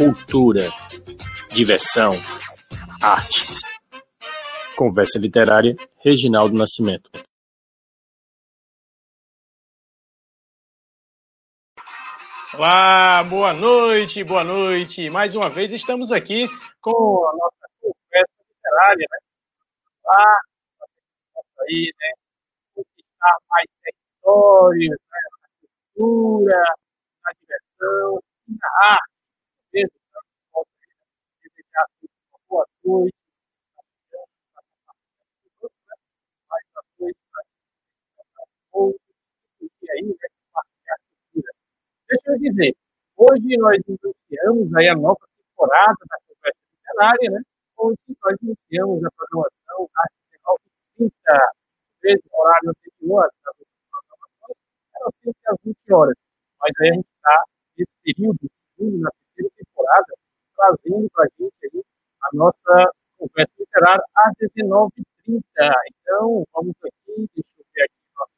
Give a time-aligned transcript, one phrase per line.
[0.00, 0.62] cultura,
[1.50, 2.12] diversão,
[3.02, 3.60] arte.
[4.74, 7.10] Conversa Literária, Reginaldo Nascimento.
[12.54, 15.10] Olá, boa noite, boa noite.
[15.10, 16.46] Mais uma vez estamos aqui
[16.80, 19.18] com a nossa conversa literária, né?
[20.02, 20.40] Lá,
[21.68, 22.12] aí, né?
[22.74, 25.68] Conquistar mais territórios, né?
[25.94, 26.64] cultura,
[27.22, 29.19] na diversão na arte.
[29.72, 29.92] Deixa
[42.26, 42.74] eu dizer,
[43.16, 47.42] hoje nós iniciamos aí a nova temporada da Conversa Literária, né?
[47.78, 50.10] onde nós iniciamos a programação às
[50.98, 51.38] 19h30,
[52.02, 53.54] vezes horário anterior das
[53.90, 54.56] programações,
[54.96, 56.16] eram sempre às 20 horas.
[56.60, 57.44] Mas aí a gente está
[57.78, 58.50] nesse período,
[58.98, 59.10] na
[59.40, 60.14] terceira temporada,
[60.56, 61.84] trazendo para a gente aí
[62.22, 65.42] a nossa conversa literária às 19h30.
[65.88, 68.32] Então, vamos aqui, deixa eu ver aqui o nosso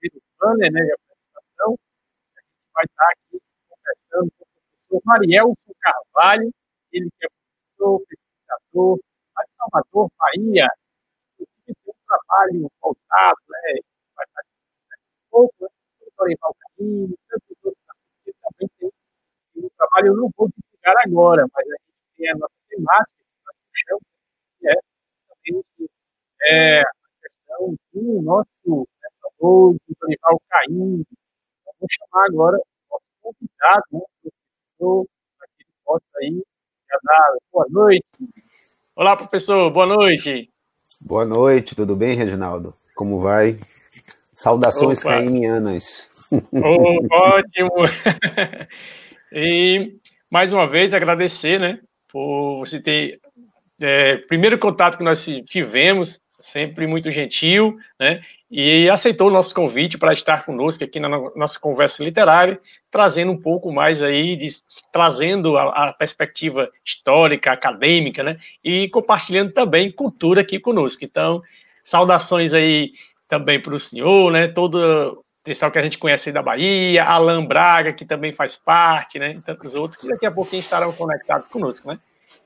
[0.00, 1.78] primeiro banner, né, de apresentação
[2.74, 6.50] vai estar aqui conversando com o professor Marielson Carvalho,
[6.92, 10.68] ele que é professor, pesquisador, de Salvador, Bahia,
[11.34, 13.80] inclusive tem um trabalho voltado, né,
[14.14, 14.50] vai estar aqui
[15.02, 15.68] um pouco, né,
[16.00, 17.84] o Orival Caminho, tantos outros
[18.24, 18.90] que também tem
[19.58, 23.12] um trabalho, eu não vou divulgar agora, mas a gente tem a nossa temática,
[24.58, 24.74] que é
[25.28, 25.90] justamente
[26.42, 26.84] é, a
[27.22, 31.04] questão do nosso né, famoso Dorival Caim,
[31.80, 35.06] vou chamar agora o nosso convidado, né, professor,
[35.38, 36.42] para que ele possa aí
[37.04, 38.06] dar boa noite.
[38.96, 40.50] Olá, professor, boa noite.
[41.00, 42.74] Boa noite, tudo bem, Reginaldo?
[42.94, 43.56] Como vai?
[44.34, 45.14] Saudações Opa.
[45.14, 46.10] caimianas.
[46.32, 47.70] Oh, ótimo!
[49.32, 49.94] e
[50.30, 53.20] mais uma vez agradecer, né, por você ter
[53.80, 58.22] é, primeiro contato que nós tivemos, sempre muito gentil, né?
[58.50, 62.58] e aceitou o nosso convite para estar conosco aqui na nossa conversa literária,
[62.90, 64.48] trazendo um pouco mais aí, de,
[64.90, 71.04] trazendo a, a, perspectiva histórica, acadêmica, né, e compartilhando também cultura aqui conosco.
[71.04, 71.42] Então,
[71.84, 72.92] saudações aí
[73.28, 77.44] também para o senhor, né, todo pessoal que a gente conhece aí da Bahia, Alan
[77.44, 81.48] Braga, que também faz parte, né, e tantos outros, que daqui a pouquinho estarão conectados
[81.48, 81.98] conosco, né.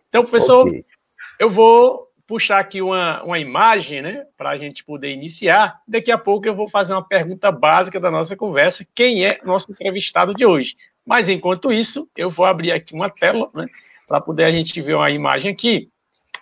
[0.08, 0.84] Então, professor, okay.
[1.38, 5.80] eu vou puxar aqui uma, uma imagem, né, para a gente poder iniciar.
[5.86, 9.72] Daqui a pouco eu vou fazer uma pergunta básica da nossa conversa: quem é nosso
[9.72, 10.76] entrevistado de hoje?
[11.04, 13.66] Mas enquanto isso, eu vou abrir aqui uma tela, né,
[14.06, 15.90] para poder a gente ver uma imagem aqui.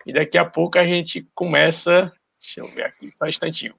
[0.04, 2.12] E daqui a pouco a gente começa.
[2.38, 3.74] Deixa eu ver aqui, só um instantinho.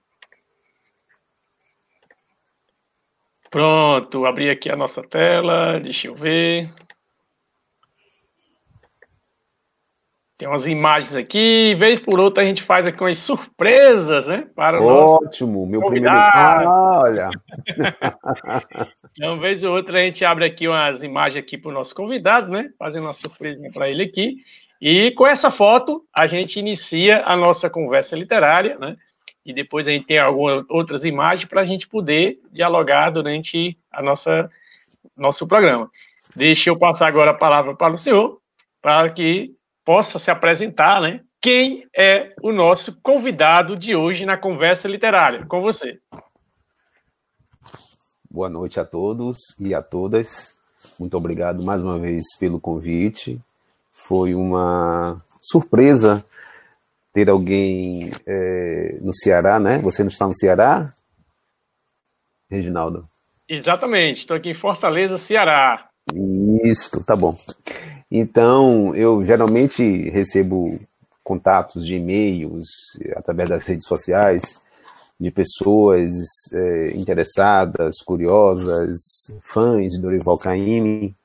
[3.51, 6.73] Pronto, abri aqui a nossa tela, deixa eu ver.
[10.38, 14.47] Tem umas imagens aqui, vez por outra a gente faz aqui umas surpresas, né?
[14.56, 16.31] Para o Ótimo, meu convidado.
[16.31, 16.69] primeiro.
[16.69, 17.29] Ah, olha.
[19.11, 22.50] então, vez ou outra a gente abre aqui umas imagens aqui para o nosso convidado,
[22.50, 22.72] né?
[22.79, 24.38] Fazendo uma surpresa para ele aqui.
[24.81, 28.95] E com essa foto a gente inicia a nossa conversa literária, né?
[29.46, 34.02] E depois a gente tem algumas outras imagens para a gente poder dialogar durante a
[34.02, 34.50] nossa
[35.18, 35.90] nosso programa.
[36.35, 38.40] Deixa eu passar agora a palavra para o senhor,
[38.81, 39.53] para que
[39.84, 41.22] possa se apresentar, né?
[41.41, 45.46] Quem é o nosso convidado de hoje na conversa literária?
[45.47, 46.00] Com você.
[48.29, 50.56] Boa noite a todos e a todas.
[51.00, 53.41] Muito obrigado mais uma vez pelo convite.
[53.91, 56.23] Foi uma surpresa
[57.13, 59.79] ter alguém é, no Ceará, né?
[59.79, 60.94] Você não está no Ceará,
[62.49, 63.07] Reginaldo?
[63.47, 65.89] Exatamente, estou aqui em Fortaleza, Ceará.
[66.63, 67.38] Isso, tá bom.
[68.09, 70.79] Então, eu geralmente recebo
[71.23, 72.67] contatos de e-mails
[73.16, 74.61] através das redes sociais
[75.19, 76.11] de pessoas
[76.51, 78.97] é, interessadas, curiosas,
[79.43, 81.16] fãs de Dorival Caymmi.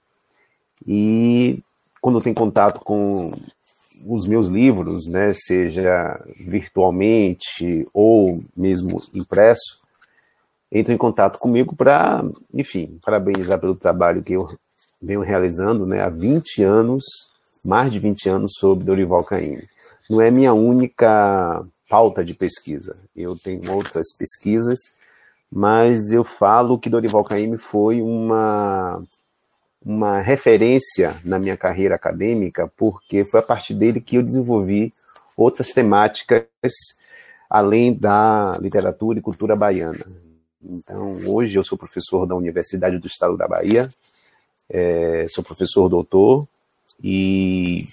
[0.87, 1.61] E
[2.01, 3.33] quando tem contato com
[4.05, 9.81] os meus livros, né, seja virtualmente ou mesmo impresso,
[10.71, 14.49] entram em contato comigo para, enfim, parabenizar pelo trabalho que eu
[15.01, 17.05] venho realizando né, há 20 anos,
[17.65, 19.69] mais de 20 anos, sobre Dorival Caymmi.
[20.09, 22.97] Não é minha única pauta de pesquisa.
[23.15, 24.79] Eu tenho outras pesquisas,
[25.51, 29.01] mas eu falo que Dorival Caymmi foi uma,
[29.87, 34.93] uma referência na minha carreira acadêmica, porque foi a partir dele que eu desenvolvi
[35.37, 36.49] outras temáticas
[37.49, 40.05] além da literatura e cultura baiana.
[40.61, 43.89] Então, hoje eu sou professor da Universidade do Estado da Bahia,
[44.69, 46.49] é, sou professor doutor
[47.01, 47.87] e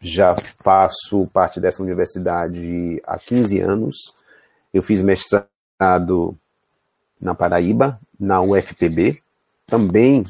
[0.00, 4.12] já faço parte dessa universidade há 15 anos.
[4.74, 6.36] Eu fiz mestrado
[7.20, 9.22] na Paraíba, na UFPB,
[9.68, 10.24] também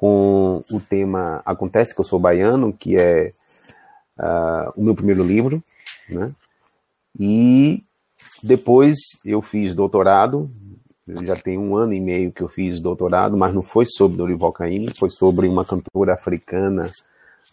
[0.00, 3.34] com o tema Acontece que eu sou baiano, que é
[4.18, 5.62] uh, o meu primeiro livro,
[6.08, 6.32] né?
[7.18, 7.84] E
[8.42, 10.50] depois eu fiz doutorado,
[11.22, 14.54] já tem um ano e meio que eu fiz doutorado, mas não foi sobre Dorival
[14.54, 16.90] Caymmi, foi sobre uma cantora africana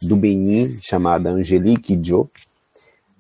[0.01, 2.29] do Benin chamada Angelique Jo,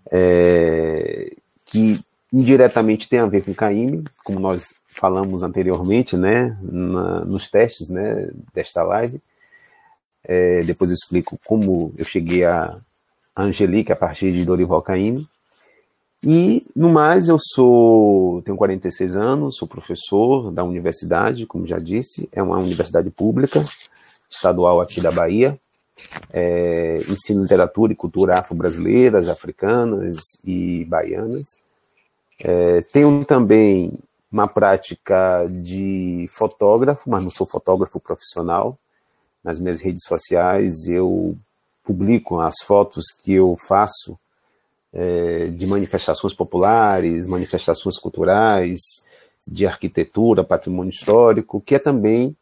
[0.09, 1.35] é,
[1.65, 1.99] que
[2.31, 8.29] indiretamente tem a ver com Caymmi, como nós falamos anteriormente, né, na, nos testes, né,
[8.53, 9.21] desta live.
[10.23, 12.79] É, depois eu explico como eu cheguei a,
[13.37, 15.27] Angelique a partir de Dorival Caymmi.
[16.23, 22.27] E, no mais, eu sou, tenho 46 anos, sou professor da universidade, como já disse,
[22.31, 23.63] é uma universidade pública,
[24.27, 25.59] estadual aqui da Bahia.
[26.31, 31.59] É, ensino literatura e cultura afro-brasileiras, africanas e baianas.
[32.39, 33.93] É, tenho também
[34.31, 38.77] uma prática de fotógrafo, mas não sou fotógrafo profissional.
[39.43, 41.37] Nas minhas redes sociais eu
[41.83, 44.19] publico as fotos que eu faço
[44.91, 48.79] é, de manifestações populares, manifestações culturais,
[49.47, 52.35] de arquitetura, patrimônio histórico, que é também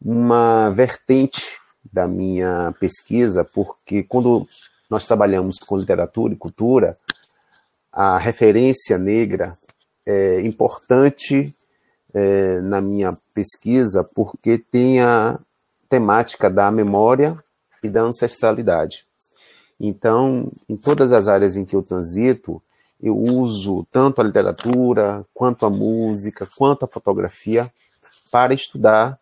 [0.00, 1.58] uma vertente
[1.92, 4.48] da minha pesquisa, porque quando
[4.88, 6.98] nós trabalhamos com literatura e cultura,
[7.92, 9.58] a referência negra
[10.06, 11.54] é importante
[12.12, 15.38] é, na minha pesquisa, porque tem a
[15.88, 17.36] temática da memória
[17.82, 19.04] e da ancestralidade.
[19.78, 22.62] Então, em todas as áreas em que eu transito,
[23.02, 27.72] eu uso tanto a literatura, quanto a música, quanto a fotografia
[28.30, 29.18] para estudar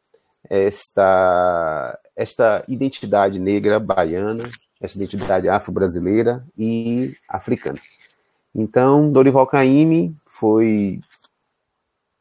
[0.50, 4.44] esta, esta identidade negra baiana,
[4.80, 7.80] essa identidade afro-brasileira e africana.
[8.54, 11.00] Então, Dorival Caymmi foi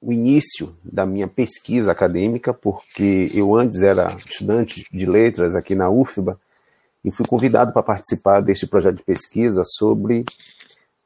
[0.02, 5.90] o início da minha pesquisa acadêmica, porque eu antes era estudante de letras aqui na
[5.90, 6.40] UFBA,
[7.04, 10.26] e fui convidado para participar deste projeto de pesquisa sobre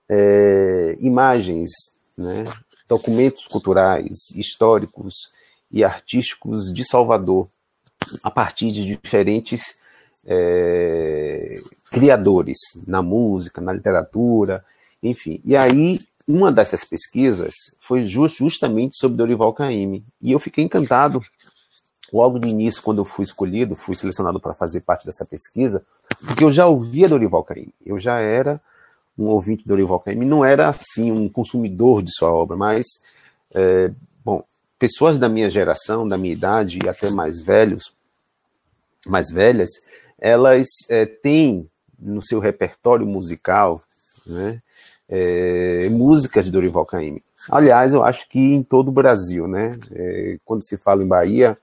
[0.10, 1.69] é, imagens,
[2.18, 2.44] né,
[2.88, 5.31] documentos culturais, históricos
[5.72, 7.48] e artísticos de Salvador,
[8.24, 9.80] a partir de diferentes
[10.25, 14.66] é, criadores na música, na literatura,
[15.02, 15.42] enfim.
[15.46, 16.00] E aí,
[16.31, 21.22] uma dessas pesquisas foi justamente sobre Dorival Caymmi, e eu fiquei encantado
[22.12, 25.83] logo de início, quando eu fui escolhido, fui selecionado para fazer parte dessa pesquisa,
[26.25, 28.62] porque eu já ouvia Dorival Caymmi, eu já era
[29.18, 32.86] um ouvinte de Dorival Caymmi, não era assim um consumidor de sua obra, mas,
[33.54, 33.92] é,
[34.24, 34.44] bom,
[34.80, 37.94] pessoas da minha geração, da minha idade e até mais velhos,
[39.06, 39.69] mais velhas,
[40.19, 41.69] elas é, têm
[42.00, 43.84] no seu repertório musical,
[44.25, 44.62] né,
[45.12, 47.22] é, músicas de Dorival Caymmi.
[47.50, 51.58] Aliás, eu acho que em todo o Brasil, né, é, quando se fala em Bahia,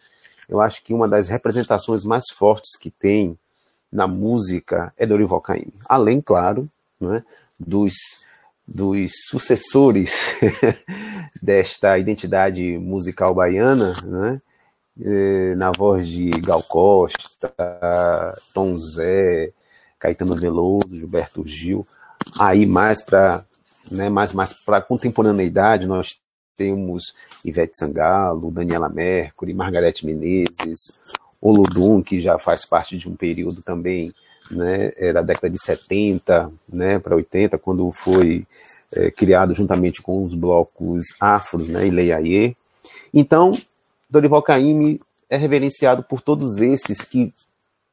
[0.47, 3.39] eu acho que uma das representações mais fortes que tem
[3.91, 5.73] na música é Dorival Caymmi.
[5.89, 6.69] Além, claro,
[7.00, 7.25] né,
[7.59, 7.95] dos,
[8.67, 10.12] dos sucessores
[11.41, 14.43] desta identidade musical baiana, né,
[15.00, 17.55] eh, na voz de Gal Costa,
[18.52, 19.52] Tom Zé,
[19.99, 21.87] Caetano Veloso, Gilberto Gil.
[22.37, 23.44] Aí mais para
[23.90, 26.18] né, mais, mais para contemporaneidade, nós
[26.56, 30.99] temos Ivete Sangalo, Daniela Mercury, Margarete Menezes,
[31.40, 34.12] Olodum, que já faz parte de um período também
[34.50, 38.47] né, é da década de 70 né, para 80, quando foi
[38.92, 42.54] é, criado juntamente com os blocos afros, né, Ileiaê.
[43.12, 43.52] Então,
[44.08, 47.32] Dorival Caymmi é reverenciado por todos esses que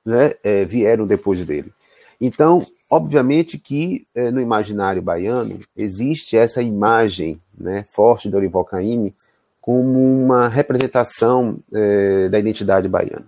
[0.06, 1.72] né, é, vieram depois dele.
[2.20, 9.14] Então, Obviamente que é, no imaginário baiano existe essa imagem né, forte de Dorival Caymmi
[9.60, 13.26] como uma representação é, da identidade baiana.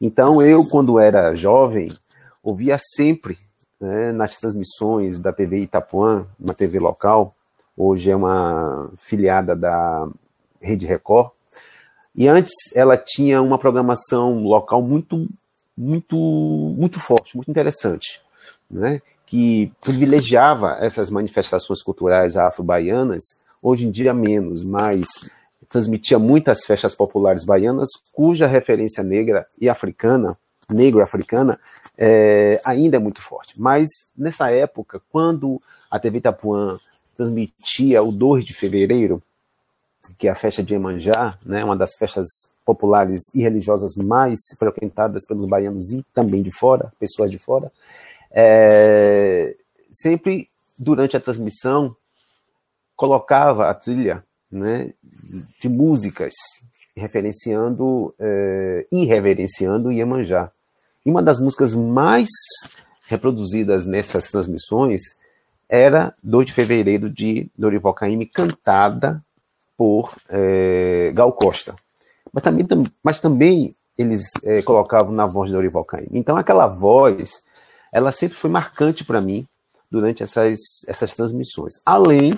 [0.00, 1.90] Então eu, quando era jovem,
[2.42, 3.36] ouvia sempre
[3.80, 7.34] né, nas transmissões da TV Itapuã, uma TV local,
[7.76, 10.08] hoje é uma filiada da
[10.60, 11.30] Rede Record,
[12.14, 15.28] e antes ela tinha uma programação local muito,
[15.76, 18.24] muito, muito forte, muito interessante
[18.70, 25.06] né, que privilegiava essas manifestações culturais afro-baianas, hoje em dia menos, mas
[25.68, 31.58] transmitia muitas festas populares baianas, cuja referência negra e africana, negro-africana,
[31.98, 33.60] é, ainda é muito forte.
[33.60, 36.78] Mas nessa época, quando a TV Itapuã
[37.16, 39.22] transmitia o 2 de fevereiro,
[40.18, 42.26] que é a festa de Emanjá, né, uma das festas
[42.64, 47.72] populares e religiosas mais frequentadas pelos baianos e também de fora, pessoas de fora,
[48.38, 49.56] é,
[49.90, 51.96] sempre durante a transmissão
[52.94, 54.92] colocava a trilha né,
[55.60, 56.34] de músicas
[56.94, 60.50] referenciando é, e reverenciando Iemanjá.
[61.04, 62.28] E uma das músicas mais
[63.06, 65.00] reproduzidas nessas transmissões
[65.68, 69.22] era 2 de fevereiro de Dorival Caymmi, cantada
[69.78, 71.74] por é, Gal Costa.
[72.32, 72.66] Mas também,
[73.02, 76.10] mas também eles é, colocavam na voz de Dorival Caymmi.
[76.12, 77.45] Então aquela voz,
[77.96, 79.48] ela sempre foi marcante para mim
[79.90, 81.80] durante essas, essas transmissões.
[81.82, 82.34] Além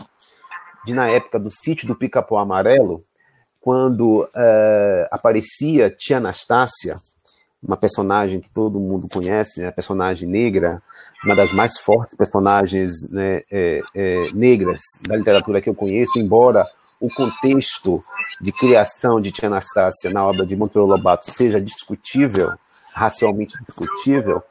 [0.87, 3.05] de, na época do sítio do Pica-Pau Amarelo,
[3.61, 7.01] quando é, aparecia Tia Anastácia,
[7.61, 10.81] uma personagem que todo mundo conhece, né, a personagem negra,
[11.25, 16.65] uma das mais fortes personagens né, é, é, negras da literatura que eu conheço, embora
[17.01, 18.01] o contexto
[18.41, 22.53] de criação de Tia Anastácia na obra de Monteiro Lobato seja discutível,
[22.99, 24.43] racialmente discutível,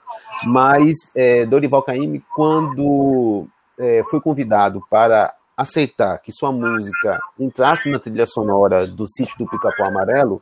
[0.46, 8.00] mas é, Dorival Caymmi, quando é, foi convidado para aceitar que sua música entrasse na
[8.00, 10.42] trilha sonora do sítio do Pica-Pau Amarelo,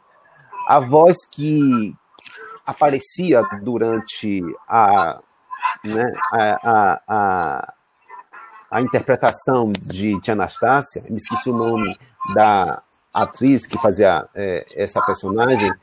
[0.67, 1.95] a voz que
[2.65, 5.19] aparecia durante a,
[5.83, 7.73] né, a, a, a,
[8.71, 11.97] a interpretação de Tia Anastácia, me esqueci o nome
[12.33, 12.81] da
[13.13, 15.73] atriz que fazia é, essa personagem,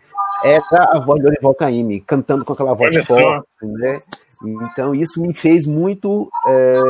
[0.45, 4.01] era a voz do Orival Caymmi, cantando com aquela voz forte, né?
[4.45, 6.81] Então isso me fez muito é,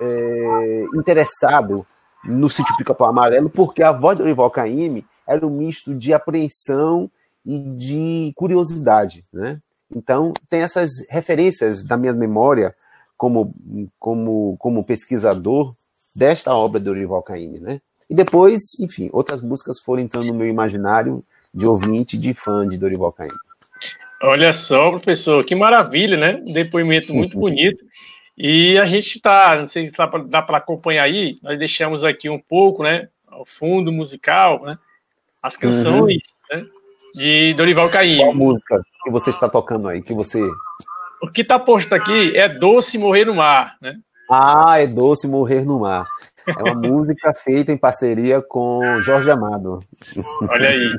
[0.00, 1.86] é, interessado
[2.24, 7.10] no sítio Pica-Pau Amarelo, porque a voz do Orival Caymmi era um misto de apreensão
[7.44, 9.60] e de curiosidade, né?
[9.94, 12.74] Então, tem essas referências da minha memória
[13.16, 13.54] como,
[13.98, 15.74] como, como pesquisador
[16.14, 17.80] desta obra do Dorival Caymmi, né?
[18.08, 22.78] E depois, enfim, outras músicas foram entrando no meu imaginário de ouvinte, de fã de
[22.78, 23.34] Dorival Caymmi.
[24.22, 26.42] Olha só, professor, que maravilha, né?
[26.46, 27.84] Um depoimento muito bonito.
[28.36, 29.92] E a gente está, não sei se
[30.28, 33.08] dá para acompanhar aí, nós deixamos aqui um pouco, né?
[33.30, 34.78] O fundo musical, né?
[35.42, 36.58] As canções, uhum.
[36.58, 36.66] né?
[37.14, 38.18] de Dorival Caymmi.
[38.18, 40.02] Qual música que você está tocando aí?
[40.02, 40.40] Que você...
[41.22, 43.94] O que está posto aqui é Doce Morrer no Mar, né?
[44.30, 46.06] Ah, é Doce Morrer no Mar.
[46.46, 49.80] É uma música feita em parceria com Jorge Amado.
[50.48, 50.92] Olha aí.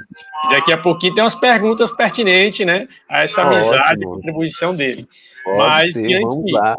[0.52, 2.88] Daqui a pouquinho tem umas perguntas pertinentes, né?
[3.10, 5.08] A essa amizade e contribuição dele.
[5.44, 6.78] Pode Mas, ser, vamos lá.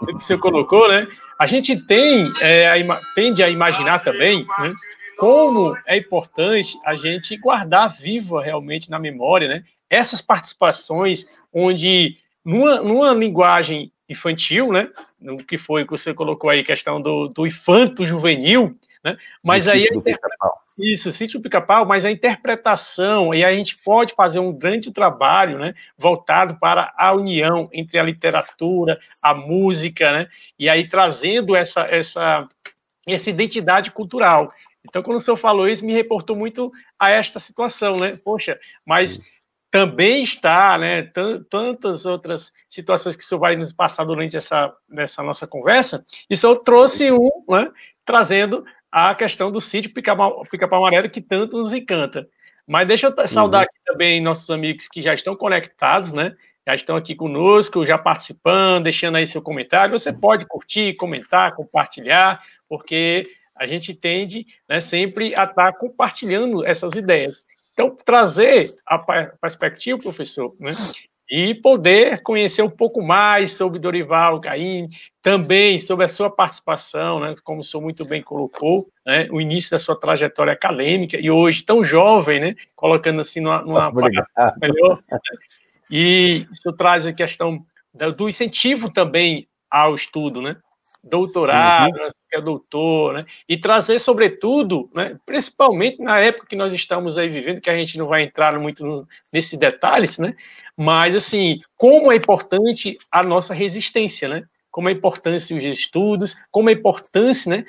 [0.00, 1.06] do que você colocou, né?
[1.38, 4.74] A gente tem, é, a, tende a imaginar também, né?
[5.22, 9.62] como é importante a gente guardar viva realmente na memória, né?
[9.88, 14.88] Essas participações onde numa, numa linguagem infantil, né?
[15.22, 19.16] No que foi que você colocou aí, questão do, do infanto juvenil, né?
[19.42, 24.52] Mas aí a isso, sítio pica-pau, mas a interpretação, e a gente pode fazer um
[24.52, 25.74] grande trabalho, né?
[25.98, 30.28] Voltado para a união entre a literatura, a música, né?
[30.58, 32.48] E aí trazendo essa, essa,
[33.06, 34.52] essa identidade cultural.
[34.84, 38.18] Então, quando o senhor falou isso, me reportou muito a esta situação, né?
[38.24, 39.20] Poxa, mas
[39.72, 41.10] também está, né?
[41.48, 46.34] Tantas outras situações que o senhor vai nos passar durante essa, nessa nossa conversa, e
[46.34, 47.70] o senhor trouxe um, né?
[48.04, 52.28] Trazendo a questão do sítio Pica-Pau Pica Amarelo, que tanto nos encanta.
[52.66, 53.64] Mas deixa eu saudar uhum.
[53.64, 56.36] aqui também nossos amigos que já estão conectados, né?
[56.66, 59.98] Já estão aqui conosco, já participando, deixando aí seu comentário.
[59.98, 63.26] Você pode curtir, comentar, compartilhar, porque
[63.56, 67.42] a gente tende né, sempre a estar compartilhando essas ideias.
[67.72, 68.98] Então, trazer a
[69.40, 70.72] perspectiva, professor, né,
[71.30, 74.88] e poder conhecer um pouco mais sobre Dorival Caim,
[75.22, 79.70] também sobre a sua participação, né, como o senhor muito bem colocou, né, o início
[79.70, 83.90] da sua trajetória acadêmica, e hoje tão jovem, né, colocando assim numa, numa
[84.60, 85.02] melhor.
[85.10, 85.18] Né,
[85.90, 87.64] e isso traz a questão
[88.16, 90.56] do incentivo também ao estudo, né?
[91.02, 92.08] Doutorado, uhum.
[92.30, 93.26] que é doutor, né?
[93.48, 97.98] E trazer, sobretudo, né, principalmente na época que nós estamos aí vivendo, que a gente
[97.98, 100.34] não vai entrar muito no, nesses detalhes, né?
[100.76, 104.44] Mas, assim, como é importante a nossa resistência, né?
[104.70, 107.66] Como é importante os estudos, como é importante, né?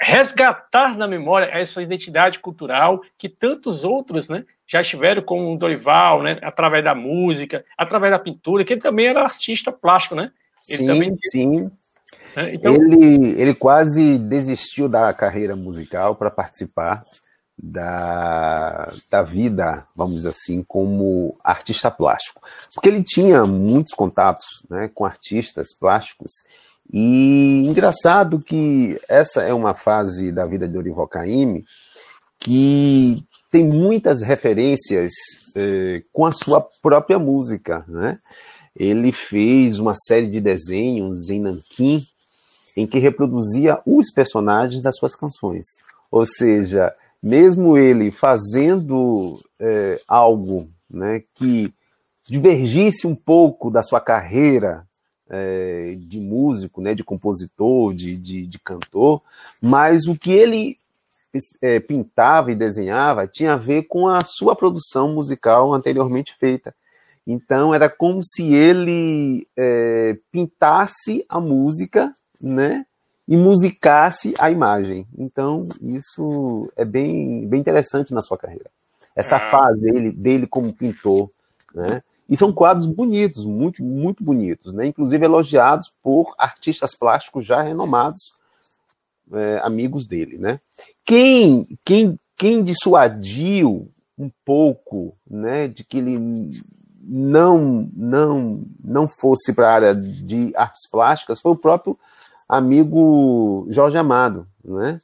[0.00, 4.44] Resgatar na memória essa identidade cultural que tantos outros, né?
[4.66, 6.38] Já estiveram com o Dorival, né?
[6.42, 10.30] Através da música, através da pintura, que ele também era artista plástico, né?
[10.68, 11.16] Ele sim, também...
[11.24, 11.70] sim.
[12.36, 12.74] É, então...
[12.74, 17.02] Ele, ele quase desistiu da carreira musical para participar
[17.60, 22.40] da, da vida, vamos dizer assim, como artista plástico.
[22.72, 26.32] Porque ele tinha muitos contatos né, com artistas plásticos.
[26.90, 31.64] E engraçado que essa é uma fase da vida de Dorival Caymmi
[32.40, 35.12] que tem muitas referências
[35.54, 37.84] eh, com a sua própria música.
[37.88, 38.18] Né?
[38.74, 42.06] Ele fez uma série de desenhos em Nanquim
[42.78, 45.66] em que reproduzia os personagens das suas canções.
[46.10, 51.74] Ou seja, mesmo ele fazendo eh, algo né, que
[52.24, 54.86] divergisse um pouco da sua carreira
[55.28, 59.22] é, de músico, né, de compositor, de, de, de, cantor,
[59.60, 60.78] mas o que ele
[61.60, 66.74] é, pintava e desenhava tinha a ver com a sua produção musical anteriormente feita.
[67.26, 72.86] Então era como se ele é, pintasse a música, né,
[73.26, 75.06] e musicasse a imagem.
[75.16, 78.70] Então isso é bem, bem interessante na sua carreira.
[79.14, 79.50] Essa ah.
[79.50, 81.30] fase dele, dele como pintor,
[81.74, 82.02] né?
[82.28, 84.86] E são quadros bonitos, muito, muito bonitos, né?
[84.86, 88.34] inclusive elogiados por artistas plásticos já renomados,
[89.32, 90.36] é, amigos dele.
[90.36, 90.60] Né?
[91.06, 96.52] Quem, quem, quem dissuadiu um pouco né, de que ele
[97.00, 101.98] não, não, não fosse para a área de artes plásticas foi o próprio
[102.48, 105.00] amigo Jorge Amado, né?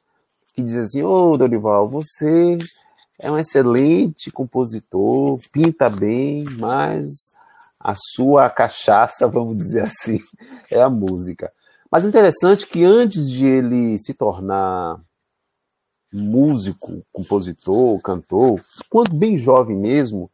[0.55, 2.59] que dizia assim, ô oh, Dorival, você
[3.19, 7.33] é um excelente compositor, pinta bem, mas
[7.79, 10.21] a sua cachaça, vamos dizer assim,
[10.71, 11.53] é a música.
[11.91, 15.01] Mas interessante que antes de ele se tornar
[16.13, 20.31] músico, compositor, cantor, quando bem jovem mesmo,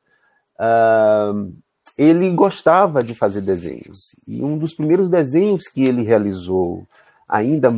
[0.59, 1.53] uh,
[1.97, 4.15] ele gostava de fazer desenhos.
[4.27, 6.87] E um dos primeiros desenhos que ele realizou,
[7.29, 7.73] ainda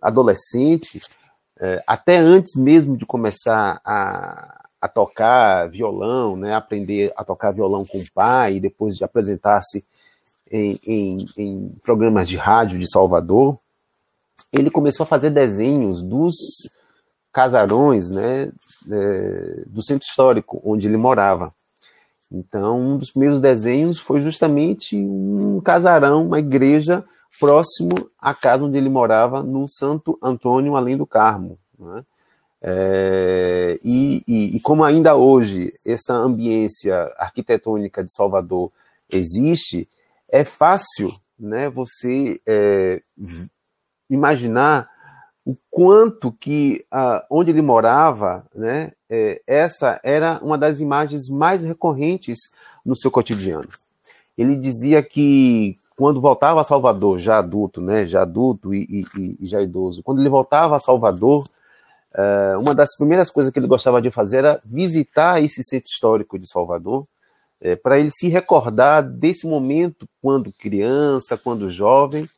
[0.00, 1.00] adolescente,
[1.58, 7.84] é, até antes mesmo de começar a, a tocar violão, né, aprender a tocar violão
[7.84, 9.84] com o pai, e depois de apresentar-se
[10.50, 13.58] em, em, em, programas de rádio de Salvador,
[14.52, 16.34] ele começou a fazer desenhos dos
[17.32, 18.50] casarões né,
[18.90, 21.52] é, do centro histórico onde ele morava.
[22.30, 27.04] Então, um dos primeiros desenhos foi justamente um casarão, uma igreja
[27.38, 31.58] próximo à casa onde ele morava, no Santo Antônio, além do Carmo.
[31.78, 32.04] Né?
[32.62, 38.72] É, e, e, e, como ainda hoje essa ambiência arquitetônica de Salvador
[39.08, 39.88] existe,
[40.28, 43.02] é fácil né, você é,
[44.08, 44.90] imaginar
[45.44, 51.62] o quanto que a, onde ele morava, né, é, essa era uma das imagens mais
[51.62, 52.38] recorrentes
[52.84, 53.68] no seu cotidiano.
[54.36, 59.46] Ele dizia que quando voltava a Salvador, já adulto, né, já adulto e, e, e
[59.46, 61.48] já idoso, quando ele voltava a Salvador,
[62.14, 66.38] uh, uma das primeiras coisas que ele gostava de fazer era visitar esse centro histórico
[66.38, 67.06] de Salvador,
[67.58, 72.28] é, para ele se recordar desse momento quando criança, quando jovem,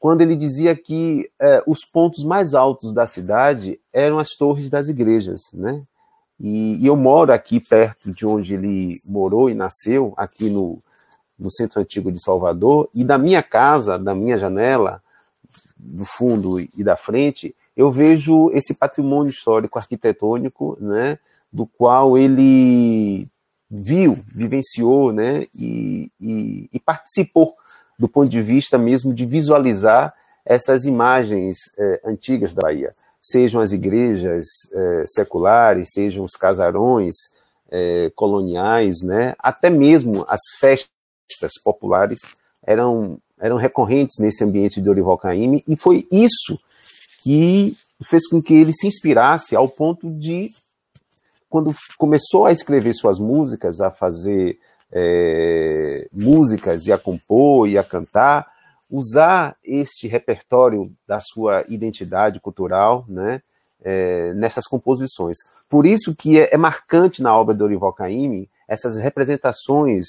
[0.00, 4.88] quando ele dizia que é, os pontos mais altos da cidade eram as torres das
[4.88, 5.82] igrejas, né?
[6.38, 10.82] E, e, eu moro aqui perto de onde ele morou e nasceu, aqui no,
[11.38, 15.02] no centro antigo de Salvador, e da minha casa, da minha janela,
[15.76, 21.18] do fundo e da frente, eu vejo esse patrimônio histórico arquitetônico, né,
[21.52, 23.28] do qual ele
[23.70, 27.54] viu, vivenciou, né, e, e, e participou
[27.98, 32.94] do ponto de vista mesmo de visualizar essas imagens é, antigas da Bahia,
[33.30, 37.14] sejam as igrejas é, seculares, sejam os casarões
[37.70, 42.20] é, coloniais, né, até mesmo as festas populares
[42.62, 46.58] eram, eram recorrentes nesse ambiente de Dorival Caymmi, e foi isso
[47.22, 50.52] que fez com que ele se inspirasse ao ponto de,
[51.48, 54.58] quando começou a escrever suas músicas, a fazer
[54.92, 58.46] é, músicas e a compor e a cantar,
[58.90, 63.42] usar este repertório da sua identidade cultural, né,
[63.82, 65.36] é, nessas composições.
[65.68, 70.06] Por isso que é, é marcante na obra de Dorival Caymmi essas representações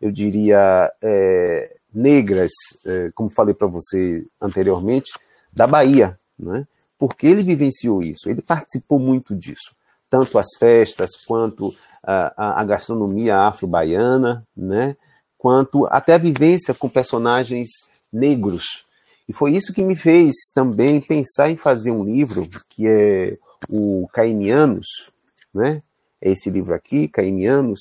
[0.00, 2.50] eu diria, é, negras,
[2.86, 5.12] é, como falei para você anteriormente,
[5.52, 6.66] da Bahia, né?
[6.98, 9.74] porque ele vivenciou isso, ele participou muito disso,
[10.08, 14.96] tanto as festas quanto a, a gastronomia afro-baiana, né?
[15.36, 17.68] quanto até a vivência com personagens
[18.12, 18.86] negros.
[19.28, 24.08] E foi isso que me fez também pensar em fazer um livro que é o
[24.12, 25.10] Cainianos,
[25.54, 25.82] né?
[26.20, 27.80] É esse livro aqui, Cainianos,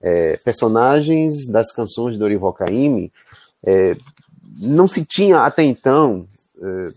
[0.00, 3.10] é, personagens das canções de Dorival Caymmi,
[3.64, 3.96] é,
[4.58, 6.28] não se tinha até então
[6.60, 6.88] é,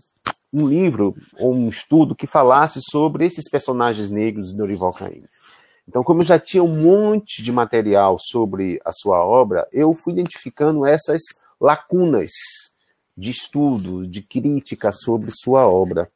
[0.52, 5.24] um livro ou um estudo que falasse sobre esses personagens negros de Dorival Caymmi.
[5.88, 10.12] Então, como eu já tinha um monte de material sobre a sua obra, eu fui
[10.12, 11.22] identificando essas
[11.60, 12.30] lacunas
[13.16, 16.10] de estudo, de crítica sobre sua obra.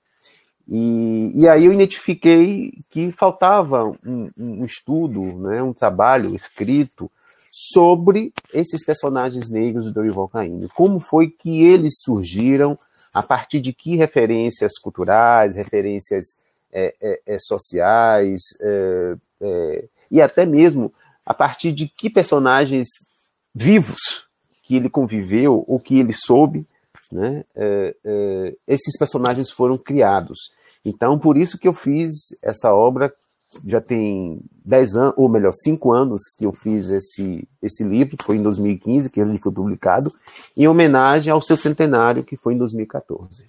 [0.68, 7.10] E, e aí eu identifiquei que faltava um, um estudo, né, um trabalho escrito
[7.50, 10.68] sobre esses personagens negros do Dorival Caymmi.
[10.68, 12.78] Como foi que eles surgiram,
[13.12, 16.38] a partir de que referências culturais, referências
[16.72, 20.94] é, é, é sociais, é, é, e até mesmo
[21.26, 22.88] a partir de que personagens
[23.54, 24.26] vivos
[24.72, 26.66] que ele conviveu ou que ele soube,
[27.10, 30.38] né, é, esses personagens foram criados.
[30.82, 32.10] Então, por isso que eu fiz
[32.42, 33.12] essa obra,
[33.66, 38.36] já tem 10 anos, ou melhor, 5 anos que eu fiz esse, esse livro, foi
[38.36, 40.10] em 2015 que ele foi publicado,
[40.56, 43.44] em homenagem ao seu centenário, que foi em 2014.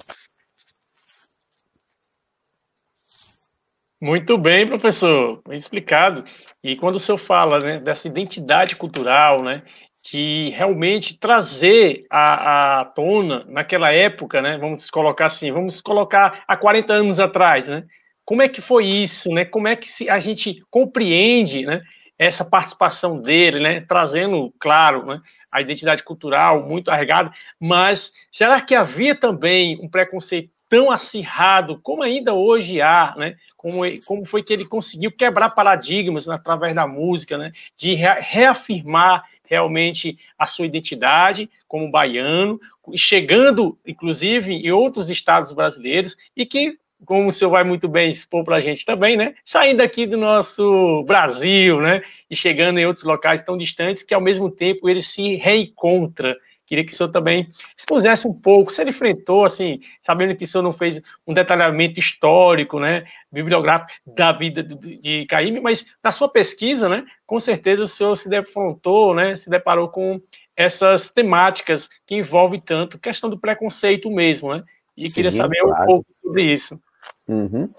[4.02, 6.26] Muito bem, professor, explicado.
[6.62, 9.64] E quando o senhor fala né, dessa identidade cultural, né,
[10.04, 16.58] que realmente trazer à, à tona, naquela época, né, vamos colocar assim, vamos colocar há
[16.58, 17.86] 40 anos atrás, né,
[18.26, 21.82] como é que foi isso, né, como é que se, a gente compreende, né,
[22.20, 28.76] essa participação dele, né, trazendo, claro, né, a identidade cultural muito arregada, mas será que
[28.76, 33.36] havia também um preconceito tão acirrado como ainda hoje há, né?
[33.56, 37.52] Como, como foi que ele conseguiu quebrar paradigmas né, através da música, né?
[37.78, 42.60] De reafirmar realmente a sua identidade como baiano,
[42.96, 48.44] chegando, inclusive, em outros estados brasileiros, e que, como o senhor vai muito bem expor
[48.44, 53.06] para a gente também, né, saindo aqui do nosso Brasil, né, e chegando em outros
[53.06, 57.52] locais tão distantes, que ao mesmo tempo ele se reencontra Queria que o senhor também
[57.78, 61.99] expusesse um pouco, se ele enfrentou, assim, sabendo que o senhor não fez um detalhamento
[61.99, 67.84] histórico, né, bibliográfico da vida de, de Caíme, mas na sua pesquisa, né, com certeza
[67.84, 70.21] o senhor se defrontou, né, se deparou com
[70.56, 74.63] essas temáticas que envolvem tanto questão do preconceito mesmo, né?
[74.95, 75.84] E Sim, queria saber claro.
[75.84, 76.80] um pouco sobre isso.
[77.28, 77.69] Uhum.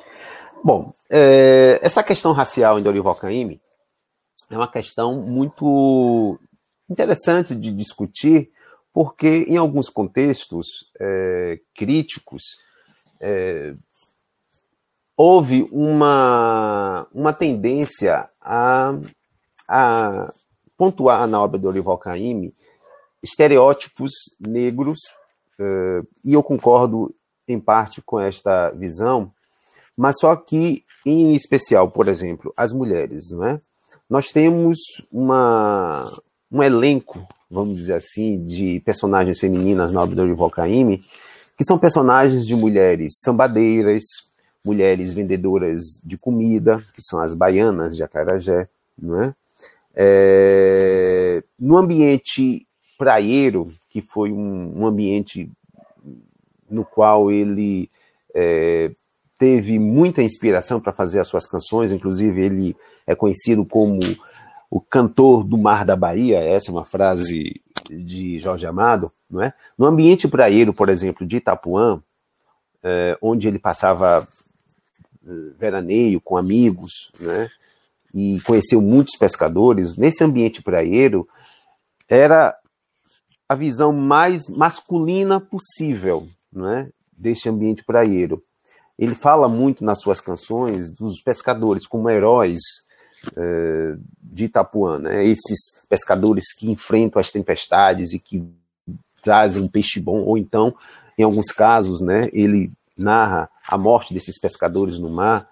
[0.62, 3.60] Bom, é, essa questão racial em Dorival Caymmi
[4.50, 6.38] é uma questão muito
[6.88, 8.50] interessante de discutir,
[8.94, 12.44] porque em alguns contextos é, críticos
[13.20, 13.74] é,
[15.16, 18.94] houve uma, uma tendência a,
[19.68, 20.32] a
[20.76, 22.54] pontuar na obra do Olival Caymmi
[23.20, 24.98] estereótipos negros,
[25.58, 27.12] é, e eu concordo
[27.48, 29.32] em parte com esta visão,
[29.96, 33.60] mas só que, em especial, por exemplo, as mulheres, não é?
[34.08, 34.78] Nós temos
[35.10, 36.04] uma,
[36.54, 41.04] um elenco vamos dizer assim, de personagens femininas na obra do Caymmi,
[41.56, 44.02] que são personagens de mulheres sambadeiras,
[44.64, 49.34] mulheres vendedoras de comida, que são as baianas de Acarajé, não é?
[49.94, 52.66] é no ambiente
[52.98, 55.50] praieiro, que foi um, um ambiente
[56.68, 57.88] no qual ele
[58.34, 58.90] é,
[59.38, 64.00] teve muita inspiração para fazer as suas canções, inclusive ele é conhecido como
[64.74, 69.54] o cantor do mar da Bahia, essa é uma frase de Jorge Amado, não é?
[69.78, 72.02] No ambiente praieiro, por exemplo, de Itapuã,
[72.82, 74.26] é, onde ele passava
[75.24, 77.48] é, veraneio com amigos, né?
[78.12, 81.28] E conheceu muitos pescadores, nesse ambiente praieiro,
[82.08, 82.52] era
[83.48, 86.90] a visão mais masculina possível, não é?
[87.12, 88.42] Deste ambiente praieiro.
[88.98, 92.60] Ele fala muito nas suas canções dos pescadores como heróis
[93.28, 95.24] uh, de Itapuã, né?
[95.24, 98.44] Esses pescadores que enfrentam as tempestades e que
[99.22, 100.74] trazem peixe bom, ou então,
[101.16, 105.48] em alguns casos, né, ele narra a morte desses pescadores no mar.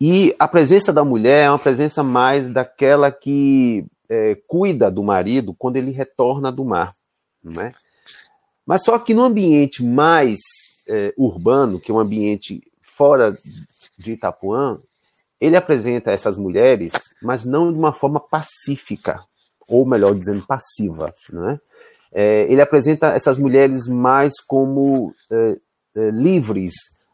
[0.00, 5.54] E a presença da mulher é uma presença mais daquela que é, cuida do marido
[5.54, 6.94] quando ele retorna do mar,
[7.42, 7.74] não é?
[8.66, 10.38] Mas só que no ambiente mais
[10.88, 13.36] é, urbano, que é um ambiente fora
[13.98, 14.78] de Itapuã,
[15.44, 19.22] ele apresenta essas mulheres, mas não de uma forma pacífica,
[19.68, 21.14] ou melhor dizendo, passiva.
[21.30, 21.60] Né?
[22.10, 25.58] É, ele apresenta essas mulheres mais como é,
[25.96, 26.72] é, livres,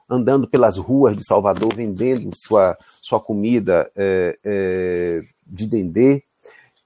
[0.09, 6.23] andando pelas ruas de Salvador, vendendo sua, sua comida é, é, de dendê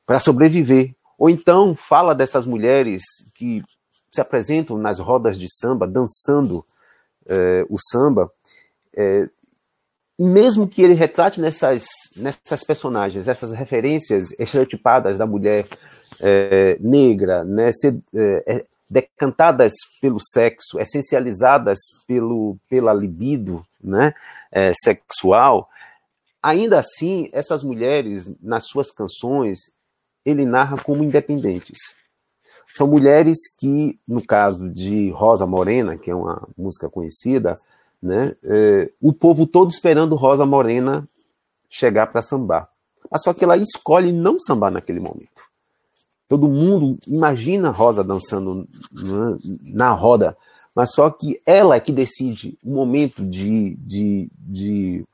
[0.06, 0.94] para sobreviver.
[1.18, 3.02] Ou então fala dessas mulheres
[3.34, 3.62] que
[4.10, 6.64] se apresentam nas rodas de samba, dançando
[7.26, 8.30] é, o samba,
[10.18, 11.84] mesmo que ele retrate nessas,
[12.16, 15.66] nessas personagens, essas referências estereotipadas da mulher
[16.20, 24.14] é, negra, né, ser, é, é, decantadas pelo sexo, essencializadas pelo, pela libido né,
[24.52, 25.68] é, sexual,
[26.42, 29.58] ainda assim, essas mulheres, nas suas canções,
[30.24, 31.78] ele narra como independentes.
[32.72, 37.58] São mulheres que, no caso de Rosa Morena, que é uma música conhecida,
[38.04, 38.36] né?
[38.44, 41.08] É, o povo todo esperando Rosa Morena
[41.70, 42.68] chegar para sambar.
[43.10, 45.42] Mas só que ela escolhe não sambar naquele momento.
[46.28, 50.36] Todo mundo imagina Rosa dançando né, na roda,
[50.74, 55.04] mas só que ela é que decide o momento de, de, de,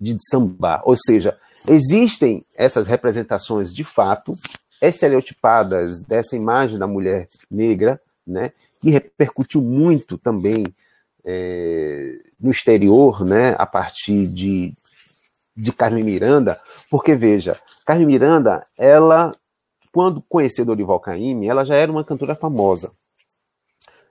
[0.00, 0.82] de sambar.
[0.84, 4.36] Ou seja, existem essas representações de fato,
[4.80, 10.64] estereotipadas dessa imagem da mulher negra, né, que repercutiu muito também
[11.24, 14.74] é, no exterior, né, a partir de,
[15.56, 19.32] de Carmen Miranda, porque veja, Carmen Miranda, ela,
[19.92, 22.92] quando conheceu Dorival Caymmi, ela já era uma cantora famosa.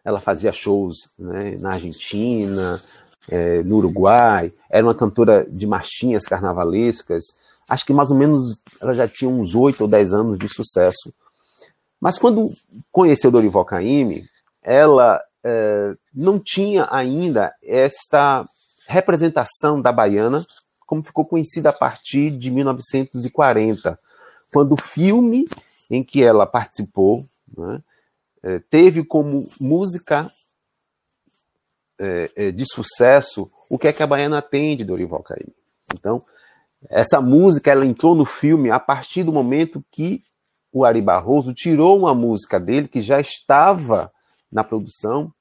[0.03, 2.81] Ela fazia shows né, na Argentina,
[3.29, 7.23] é, no Uruguai, era uma cantora de marchinhas carnavalescas.
[7.67, 11.13] Acho que mais ou menos ela já tinha uns oito ou dez anos de sucesso.
[11.99, 12.51] Mas quando
[12.91, 14.25] conheceu Dorival Caymmi,
[14.63, 18.47] ela é, não tinha ainda esta
[18.87, 20.45] representação da baiana,
[20.85, 23.99] como ficou conhecida a partir de 1940,
[24.53, 25.47] quando o filme
[25.89, 27.25] em que ela participou
[27.57, 27.81] né,
[28.43, 30.29] é, teve como música
[31.99, 35.55] é, de sucesso o que é que a baiana tem de Dorival Caymmi.
[35.93, 36.25] Então,
[36.89, 40.23] essa música ela entrou no filme a partir do momento que
[40.73, 44.11] o Ari Barroso tirou uma música dele que já estava
[44.51, 45.31] na produção.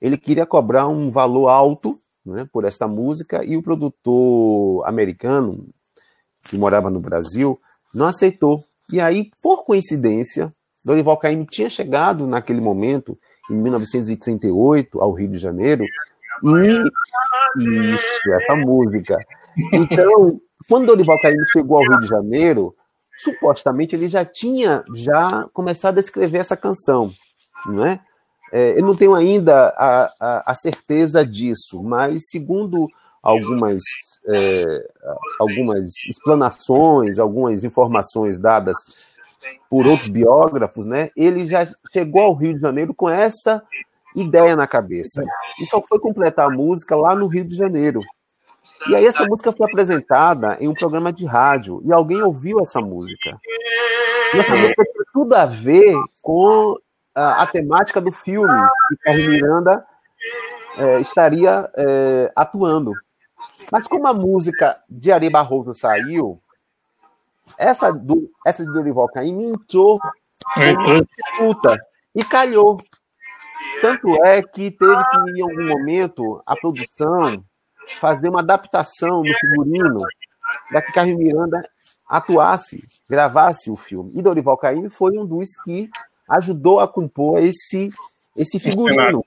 [0.00, 5.68] Ele queria cobrar um valor alto né, por esta música e o produtor americano,
[6.44, 7.60] que morava no Brasil,
[7.94, 8.64] não aceitou.
[8.90, 10.52] E aí, por coincidência,
[10.84, 13.18] Dorival Caymmi tinha chegado naquele momento,
[13.50, 15.84] em 1938, ao Rio de Janeiro,
[16.44, 19.16] e isso, essa música.
[19.72, 22.74] Então, quando Dorival Caymmi chegou ao Rio de Janeiro,
[23.16, 27.12] supostamente ele já tinha já começado a escrever essa canção,
[27.66, 28.00] não é?
[28.52, 32.86] É, eu não tenho ainda a, a, a, certeza disso, mas segundo
[33.22, 33.82] algumas,
[34.28, 34.64] é,
[35.40, 38.76] algumas explanações, algumas informações dadas
[39.70, 43.62] por outros biógrafos, né, ele já chegou ao Rio de Janeiro com essa
[44.14, 45.24] ideia na cabeça.
[45.58, 48.02] E só foi completar a música lá no Rio de Janeiro.
[48.88, 52.80] E aí essa música foi apresentada em um programa de rádio e alguém ouviu essa
[52.80, 53.38] música.
[54.34, 56.76] E essa música tem tudo a ver com
[57.14, 58.54] a, a temática do filme
[58.88, 59.84] que Carmen Miranda
[60.76, 62.92] é, estaria é, atuando.
[63.70, 66.40] Mas como a música de Ari Barroso saiu,
[67.58, 69.98] essa, do, essa de Dorival Caymmi entrou
[70.58, 71.78] em disputa
[72.14, 72.78] e calhou.
[73.80, 77.42] Tanto é que teve que, em algum momento, a produção
[78.00, 79.98] fazer uma adaptação no figurino
[80.68, 81.68] para que Carmen Miranda
[82.08, 84.12] atuasse, gravasse o filme.
[84.14, 85.90] E Dorival Caymmi foi um dos que
[86.28, 87.90] ajudou a compor esse,
[88.36, 89.24] esse figurino.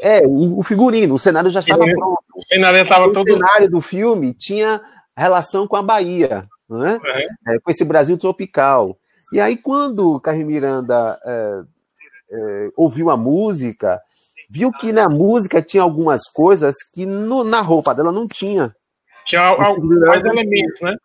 [0.00, 2.22] É, o, figurino, o cenário já estava pronto.
[2.34, 3.28] O cenário estava todo.
[3.28, 4.80] O cenário do filme tinha
[5.16, 6.98] relação com a Bahia, né?
[7.04, 7.54] É.
[7.54, 8.96] É, com esse Brasil tropical.
[9.32, 11.62] E aí, quando Carmen Miranda é,
[12.32, 14.00] é, ouviu a música,
[14.48, 18.74] viu que na música tinha algumas coisas que no, na roupa dela não tinha.
[19.26, 20.96] Tinha mais elementos, né?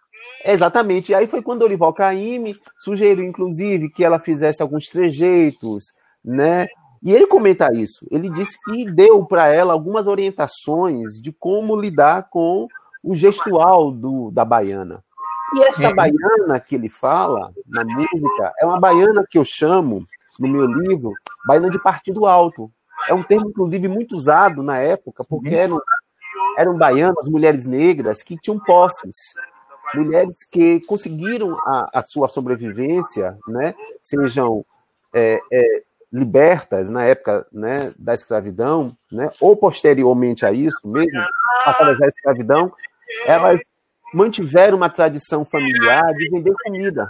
[0.45, 1.11] Exatamente.
[1.11, 5.85] E aí foi quando Olival Caime sugeriu, inclusive, que ela fizesse alguns trejeitos,
[6.23, 6.67] né?
[7.01, 8.05] E ele comenta isso.
[8.11, 12.67] Ele disse que deu para ela algumas orientações de como lidar com
[13.03, 15.03] o gestual do, da baiana.
[15.55, 15.95] E essa uhum.
[15.95, 20.05] baiana que ele fala na música é uma baiana que eu chamo,
[20.39, 21.11] no meu livro,
[21.47, 22.71] baiana de partido alto.
[23.07, 25.55] É um termo, inclusive, muito usado na época, porque uhum.
[25.55, 25.81] eram,
[26.57, 29.17] eram baianas, mulheres negras, que tinham posses
[29.93, 34.65] mulheres que conseguiram a, a sua sobrevivência, né, sejam
[35.13, 41.23] é, é, libertas na época né, da escravidão, né, ou posteriormente a isso, mesmo
[41.63, 42.71] passadas a escravidão,
[43.25, 43.59] elas
[44.13, 47.07] mantiveram uma tradição familiar de vender comida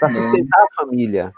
[0.00, 1.32] para sustentar a família.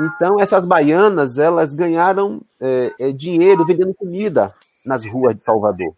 [0.00, 4.52] Então, essas baianas, elas ganharam é, é, dinheiro vendendo comida
[4.84, 5.94] nas ruas de Salvador.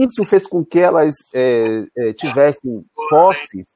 [0.00, 3.68] Isso fez com que elas é, é, tivessem posses,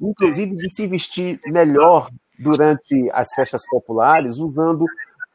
[0.00, 4.84] inclusive de se vestir melhor durante as festas populares, usando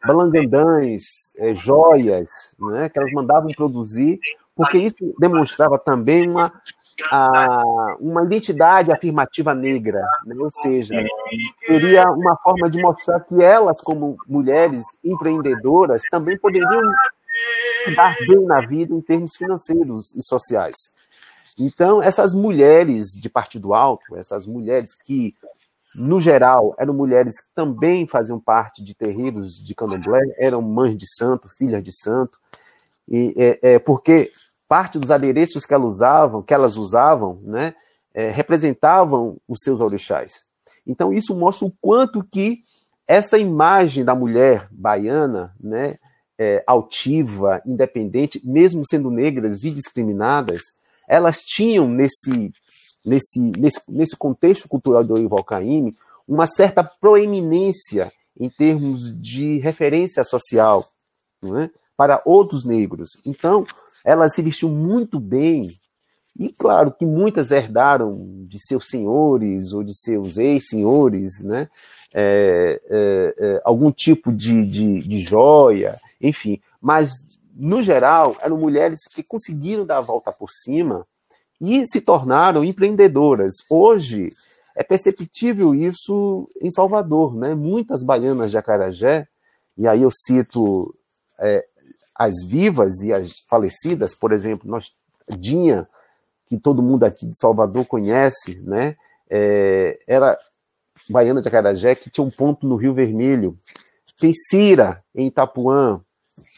[0.05, 1.01] balangandãs,
[1.37, 4.19] é, joias, né, que elas mandavam produzir,
[4.55, 6.51] porque isso demonstrava também uma,
[7.11, 7.63] a,
[7.99, 10.95] uma identidade afirmativa negra, né, ou seja,
[11.65, 16.81] seria uma forma de mostrar que elas, como mulheres empreendedoras, também poderiam
[17.95, 20.75] dar bem na vida em termos financeiros e sociais.
[21.57, 25.35] Então, essas mulheres de partido alto, essas mulheres que,
[25.95, 31.05] no geral, eram mulheres que também faziam parte de terreiros de candomblé, eram mães de
[31.07, 32.39] santo, filhas de santo,
[33.07, 34.31] e, é, é porque
[34.67, 37.75] parte dos adereços que elas usavam, que elas usavam, né,
[38.13, 40.45] é, representavam os seus orixás.
[40.87, 42.63] Então isso mostra o quanto que
[43.05, 45.97] essa imagem da mulher baiana, né,
[46.41, 50.61] é, altiva, independente, mesmo sendo negras e discriminadas,
[51.07, 52.51] elas tinham nesse,
[53.05, 55.95] nesse, nesse, nesse contexto cultural do Orival Caymmi
[56.27, 60.91] uma certa proeminência em termos de referência social
[61.43, 61.69] é?
[61.95, 63.09] para outros negros.
[63.23, 63.63] Então,
[64.03, 65.69] elas se vestiam muito bem,
[66.37, 71.69] e claro que muitas herdaram de seus senhores ou de seus ex-senhores, né?
[72.13, 76.59] É, é, é, algum tipo de, de, de joia, enfim.
[76.81, 77.11] Mas,
[77.55, 81.05] no geral, eram mulheres que conseguiram dar a volta por cima
[81.59, 83.53] e se tornaram empreendedoras.
[83.69, 84.33] Hoje,
[84.75, 87.53] é perceptível isso em Salvador, né?
[87.53, 89.27] Muitas baianas de Acarajé,
[89.77, 90.95] e aí eu cito
[91.39, 91.65] é,
[92.15, 94.91] as vivas e as falecidas, por exemplo, nós,
[95.37, 95.87] Dinha,
[96.51, 98.97] que todo mundo aqui de Salvador conhece, né?
[99.29, 100.37] É, era
[101.09, 103.57] baiana de Acarajé, que tinha um ponto no Rio Vermelho.
[104.19, 106.01] Tem Cira, em Itapuã.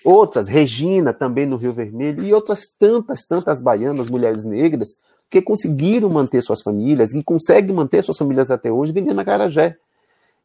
[0.04, 2.24] Outras, Regina, também no Rio Vermelho.
[2.24, 4.98] E outras tantas, tantas baianas, mulheres negras,
[5.30, 9.78] que conseguiram manter suas famílias e conseguem manter suas famílias até hoje vendendo acarajé.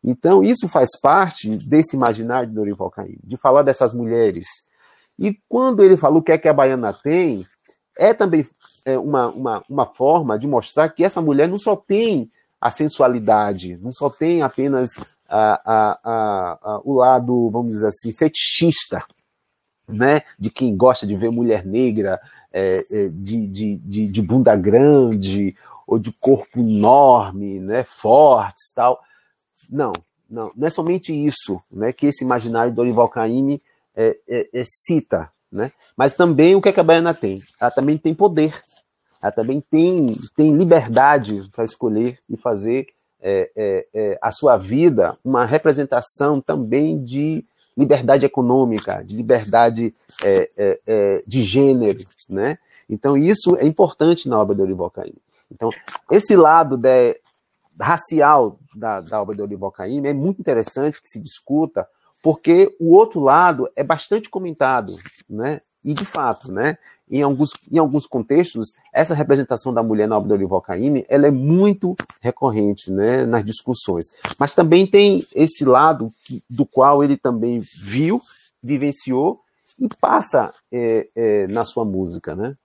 [0.05, 4.47] Então, isso faz parte desse imaginário de Dorival Caymmi, de falar dessas mulheres.
[5.19, 7.47] E quando ele falou o que é que a baiana tem,
[7.99, 8.47] é também
[8.97, 13.93] uma, uma, uma forma de mostrar que essa mulher não só tem a sensualidade, não
[13.93, 14.91] só tem apenas
[15.29, 19.05] a, a, a, o lado, vamos dizer assim, fetichista,
[19.87, 22.21] né, de quem gosta de ver mulher negra
[22.53, 29.01] é, é, de, de, de, de, bunda grande ou de corpo enorme, né, fortes tal.
[29.69, 29.93] Não,
[30.29, 33.63] não, não é somente isso né, que esse imaginário do Orival Caymmi
[33.95, 35.73] é, é, é, cita, né?
[35.97, 37.41] mas também o que, é que a baiana tem?
[37.61, 38.55] Ela também tem poder,
[39.23, 42.87] ela também tem, tem liberdade para escolher e fazer
[43.21, 47.45] é, é, é, a sua vida uma representação também de
[47.77, 52.59] liberdade econômica, de liberdade é, é, é, de gênero, né?
[52.89, 55.23] Então isso é importante na obra de Olival Caymmi.
[55.51, 55.71] Então
[56.11, 57.21] esse lado de,
[57.79, 61.89] racial da, da obra de Olival Caymmi é muito interessante que se discuta,
[62.23, 64.97] porque o outro lado é bastante comentado,
[65.29, 65.61] né?
[65.85, 66.79] E de fato, né?
[67.11, 71.27] Em alguns, em alguns contextos, essa representação da mulher na obra do Olival Caymmi, ela
[71.27, 74.07] é muito recorrente né, nas discussões.
[74.39, 78.21] Mas também tem esse lado que, do qual ele também viu,
[78.63, 79.41] vivenciou
[79.79, 82.57] e passa é, é, na sua música, né?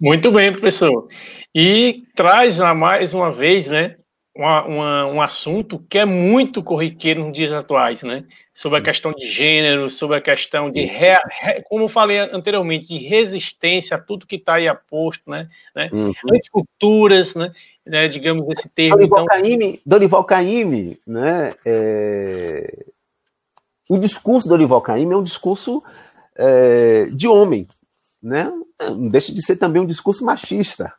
[0.00, 1.08] Muito bem, professor.
[1.54, 3.96] E traz mais uma vez, né,
[4.34, 8.24] uma, uma, um assunto que é muito corriqueiro nos dias atuais, né?
[8.54, 12.88] Sobre a questão de gênero, sobre a questão de, re, re, como eu falei anteriormente,
[12.88, 15.48] de resistência a tudo que está aí aposto, né?
[15.74, 15.90] né?
[15.92, 16.12] Uhum.
[16.32, 17.52] Anticulturas, né?
[17.84, 18.08] né?
[18.08, 18.96] Digamos esse termo.
[18.96, 19.26] Dorival então...
[19.26, 21.52] Caymmi, Dorival Caymmi, né?
[21.64, 22.86] É...
[23.88, 25.82] O discurso do Dorival Caymmi é um discurso
[26.36, 27.66] é, de homem,
[28.22, 28.52] né?
[28.80, 30.94] Não deixa de ser também um discurso machista.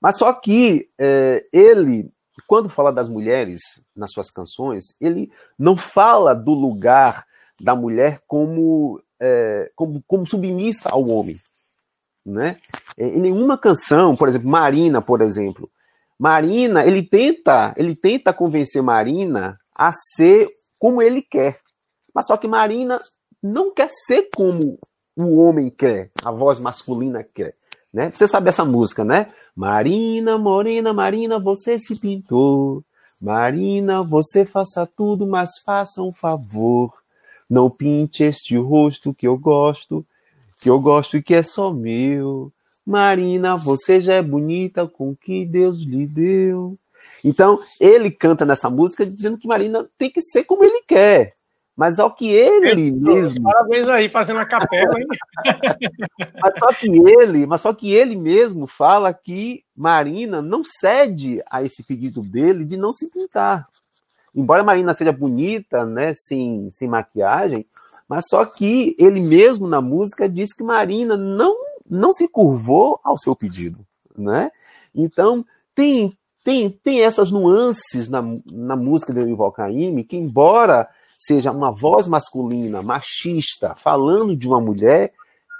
[0.00, 2.11] Mas só que é, ele
[2.46, 3.60] quando fala das mulheres
[3.94, 7.26] nas suas canções, ele não fala do lugar
[7.60, 11.38] da mulher como, é, como, como submissa ao homem.
[12.24, 12.58] Né?
[12.96, 15.70] É, em nenhuma canção, por exemplo, Marina, por exemplo,
[16.18, 21.58] Marina, ele tenta, ele tenta convencer Marina a ser como ele quer.
[22.14, 23.00] Mas só que Marina
[23.42, 24.78] não quer ser como
[25.16, 27.56] o homem quer, a voz masculina quer.
[27.92, 28.10] Né?
[28.10, 29.32] Você sabe essa música, né?
[29.54, 32.82] Marina, morena, Marina, você se pintou.
[33.20, 36.92] Marina, você faça tudo, mas faça um favor.
[37.48, 40.04] Não pinte este rosto que eu gosto,
[40.60, 42.52] que eu gosto e que é só meu.
[42.84, 46.78] Marina, você já é bonita com o que Deus lhe deu.
[47.22, 51.34] Então, ele canta nessa música dizendo que Marina tem que ser como ele quer.
[51.82, 53.42] Mas ao que ele mesmo.
[53.42, 55.06] Parabéns aí, fazendo a capela, hein?
[56.40, 61.64] mas só que ele, mas só que ele mesmo fala que Marina não cede a
[61.64, 63.66] esse pedido dele de não se pintar.
[64.32, 67.66] Embora Marina seja bonita, né, sem, sem maquiagem,
[68.08, 71.56] mas só que ele mesmo na música diz que Marina não,
[71.90, 73.84] não se curvou ao seu pedido,
[74.16, 74.52] né?
[74.94, 78.22] Então, tem tem, tem essas nuances na,
[78.52, 80.88] na música de Ival Caymmi que embora
[81.22, 85.12] seja uma voz masculina, machista, falando de uma mulher,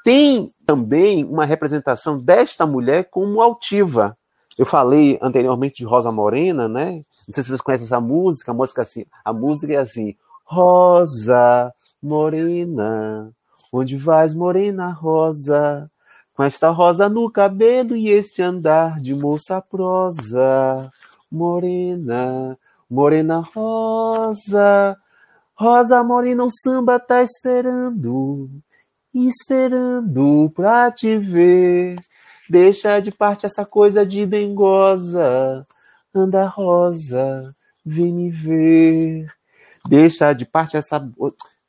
[0.04, 4.18] tem também uma representação desta mulher como altiva.
[4.58, 7.04] Eu falei anteriormente de Rosa Morena, né?
[7.28, 11.72] Não sei se vocês conhecem essa música, a música assim, a música é assim: Rosa
[12.02, 13.30] Morena,
[13.72, 15.88] onde vais, morena rosa?
[16.34, 20.90] com esta rosa no cabelo e este andar de moça prosa,
[21.30, 22.58] morena,
[22.90, 24.96] morena rosa,
[25.54, 28.50] rosa morena o samba tá esperando,
[29.14, 31.96] esperando pra te ver.
[32.48, 35.66] Deixa de parte essa coisa de dengosa,
[36.14, 39.26] anda rosa, vem me ver.
[39.88, 41.00] Deixa de parte essa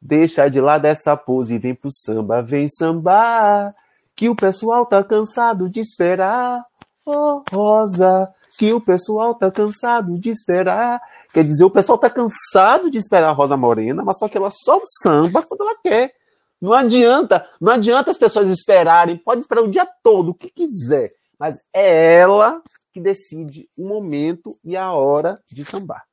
[0.01, 3.73] deixa de lado essa pose e vem pro samba, vem sambar
[4.15, 6.63] que o pessoal tá cansado de esperar.
[7.05, 11.01] Oh, Rosa, que o pessoal tá cansado de esperar.
[11.33, 14.51] Quer dizer, o pessoal tá cansado de esperar a Rosa Morena, mas só que ela
[14.51, 16.13] só samba quando ela quer.
[16.61, 21.11] Não adianta, não adianta as pessoas esperarem, pode esperar o dia todo, o que quiser,
[21.37, 22.61] mas é ela
[22.93, 26.03] que decide o momento e a hora de sambar.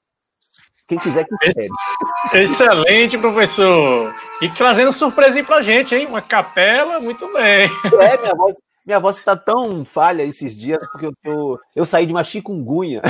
[0.88, 1.68] Quem quiser que espere.
[2.34, 4.12] Excelente, professor.
[4.42, 6.06] E trazendo surpresa pra gente, hein?
[6.06, 7.70] Uma capela, muito bem.
[8.00, 12.06] É, minha voz, minha voz está tão falha esses dias porque eu, tô, eu saí
[12.06, 13.02] de uma chikungunya.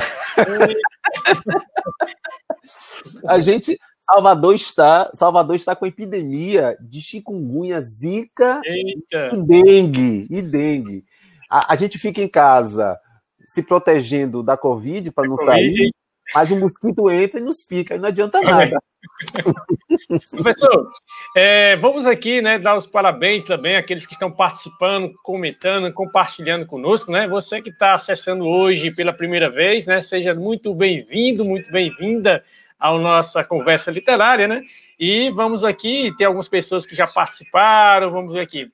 [3.26, 9.36] A gente, Salvador está, Salvador está com epidemia de chikungunya, zika Eita.
[9.36, 11.04] e dengue, e dengue.
[11.48, 12.98] A, a, gente fica em casa
[13.46, 15.50] se protegendo da covid para não COVID.
[15.50, 15.92] sair
[16.34, 18.76] mas o mosquito entra e nos pica, e não adianta nada.
[20.30, 20.90] Professor,
[21.36, 27.10] é, vamos aqui né, dar os parabéns também àqueles que estão participando, comentando, compartilhando conosco.
[27.12, 27.28] Né?
[27.28, 32.44] Você que está acessando hoje pela primeira vez, né, seja muito bem-vindo, muito bem-vinda
[32.78, 34.48] à nossa conversa literária.
[34.48, 34.62] Né?
[34.98, 38.70] E vamos aqui, tem algumas pessoas que já participaram, vamos ver aqui.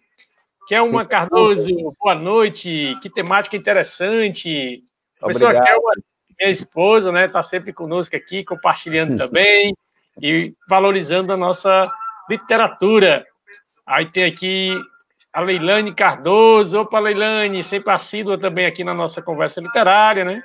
[0.67, 4.83] Kelma Cardoso, boa noite, que temática interessante.
[5.21, 5.93] Professor Kelma,
[6.39, 9.75] minha esposa, né, está sempre conosco aqui, compartilhando também
[10.21, 11.83] e valorizando a nossa
[12.29, 13.27] literatura.
[13.87, 14.73] Aí tem aqui
[15.33, 16.81] a Leilane Cardoso.
[16.81, 20.43] Opa, Leilane, sempre assídua também aqui na nossa conversa literária, né?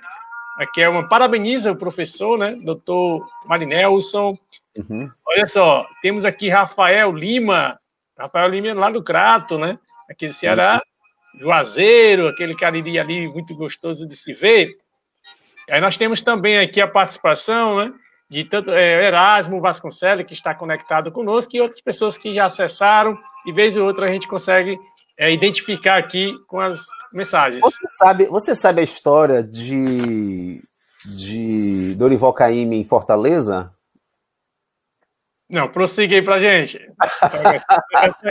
[0.57, 2.55] Aqui é uma parabeniza o professor, né?
[2.63, 4.37] Doutor Marinelson.
[4.77, 5.09] Uhum.
[5.25, 7.79] Olha só, temos aqui Rafael Lima.
[8.17, 9.79] Rafael Lima é lá do Crato, né?
[10.09, 10.81] Aqui do Ceará.
[11.33, 11.39] Uhum.
[11.39, 14.75] Juazeiro, aquele cariri ali muito gostoso de se ver.
[15.71, 17.93] Aí nós temos também aqui a participação né,
[18.29, 23.17] de tanto, é, Erasmo Vasconcelos, que está conectado conosco, e outras pessoas que já acessaram,
[23.45, 24.77] e vez ou outra a gente consegue
[25.17, 26.81] é, identificar aqui com as
[27.13, 27.61] mensagens.
[27.61, 30.61] Você sabe, você sabe a história de,
[31.05, 33.73] de Dorival Caymmi em Fortaleza?
[35.49, 36.79] Não, prossiga aí pra gente.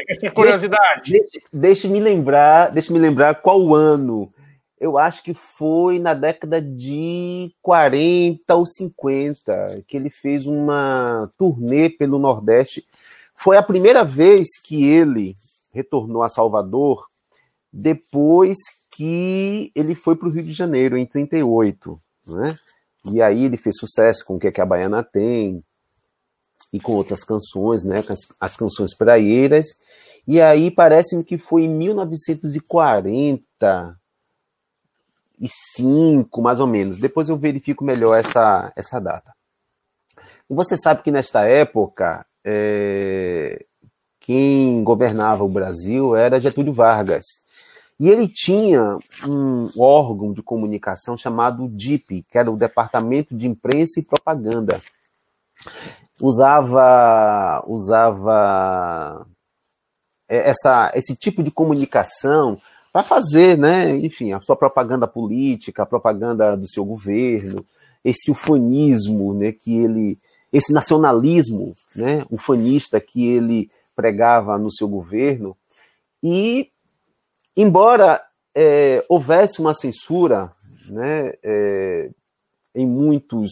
[0.08, 1.08] Essa curiosidade.
[1.12, 4.30] Deixe, deixe, me lembrar, deixe me lembrar qual o ano
[4.80, 11.90] eu acho que foi na década de 40 ou 50 que ele fez uma turnê
[11.90, 12.86] pelo Nordeste.
[13.34, 15.36] Foi a primeira vez que ele
[15.70, 17.06] retornou a Salvador
[17.70, 18.56] depois
[18.90, 22.00] que ele foi para o Rio de Janeiro, em 38.
[22.26, 22.56] Né?
[23.04, 25.62] E aí ele fez sucesso com O que, é que a Baiana tem
[26.72, 28.02] e com outras canções, né?
[28.08, 29.66] as, as canções praieiras.
[30.26, 33.99] E aí parece-me que foi em 1940
[35.48, 36.98] cinco, mais ou menos.
[36.98, 39.32] Depois eu verifico melhor essa, essa data.
[40.48, 43.64] E você sabe que nesta época, é,
[44.18, 47.24] quem governava o Brasil era Getúlio Vargas.
[47.98, 54.00] E ele tinha um órgão de comunicação chamado DIP, que era o Departamento de Imprensa
[54.00, 54.80] e Propaganda.
[56.20, 59.26] Usava, usava
[60.28, 62.58] é, essa, esse tipo de comunicação
[62.92, 67.64] para fazer, né, enfim, a sua propaganda política, a propaganda do seu governo,
[68.04, 70.18] esse ufanismo, né, que ele,
[70.52, 75.56] esse nacionalismo, né, ufanista que ele pregava no seu governo,
[76.22, 76.70] e
[77.56, 78.20] embora
[78.54, 80.52] é, houvesse uma censura,
[80.88, 82.10] né, é,
[82.74, 83.50] em muitos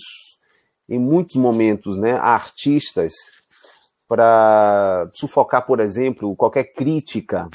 [0.88, 3.12] em muitos momentos, né, a artistas
[4.08, 7.46] para sufocar, por exemplo, qualquer crítica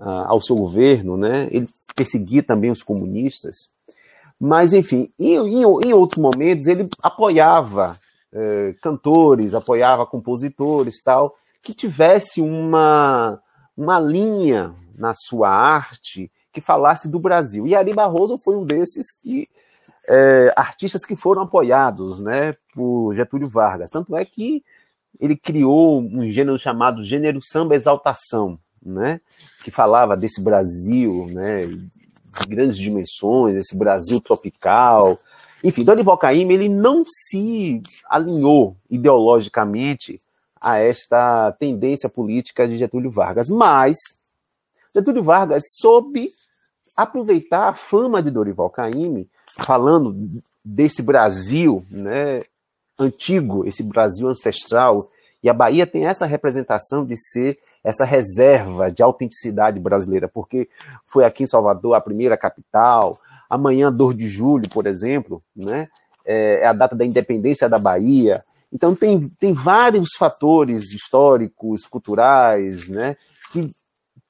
[0.00, 1.48] ao seu governo, né?
[1.50, 3.70] Ele perseguia também os comunistas.
[4.38, 8.00] Mas, enfim, em, em, outros momentos ele apoiava
[8.32, 13.38] eh, cantores, apoiava compositores tal, que tivesse uma,
[13.76, 17.66] uma linha na sua arte que falasse do Brasil.
[17.66, 19.48] E Ari Barroso foi um desses que
[20.08, 23.90] é, artistas que foram apoiados né, por Getúlio Vargas.
[23.90, 24.64] Tanto é que
[25.20, 29.20] ele criou um gênero chamado gênero samba exaltação, né,
[29.62, 35.18] que falava desse Brasil, né, de grandes dimensões, esse Brasil tropical.
[35.62, 40.20] Enfim, Dorival Caymmi ele não se alinhou ideologicamente
[40.60, 43.96] a esta tendência política de Getúlio Vargas, mas
[44.94, 46.32] Getúlio Vargas soube
[46.96, 49.28] aproveitar a fama de Dorival Caymmi,
[49.58, 52.44] falando desse Brasil né,
[52.98, 55.10] antigo, esse Brasil ancestral,
[55.42, 60.68] e a Bahia tem essa representação de ser essa reserva de autenticidade brasileira, porque
[61.06, 63.18] foi aqui em Salvador a primeira capital,
[63.48, 65.88] amanhã, 2 de julho, por exemplo, né,
[66.24, 68.44] é, é a data da independência da Bahia.
[68.72, 73.16] Então, tem, tem vários fatores históricos, culturais, né,
[73.50, 73.74] que,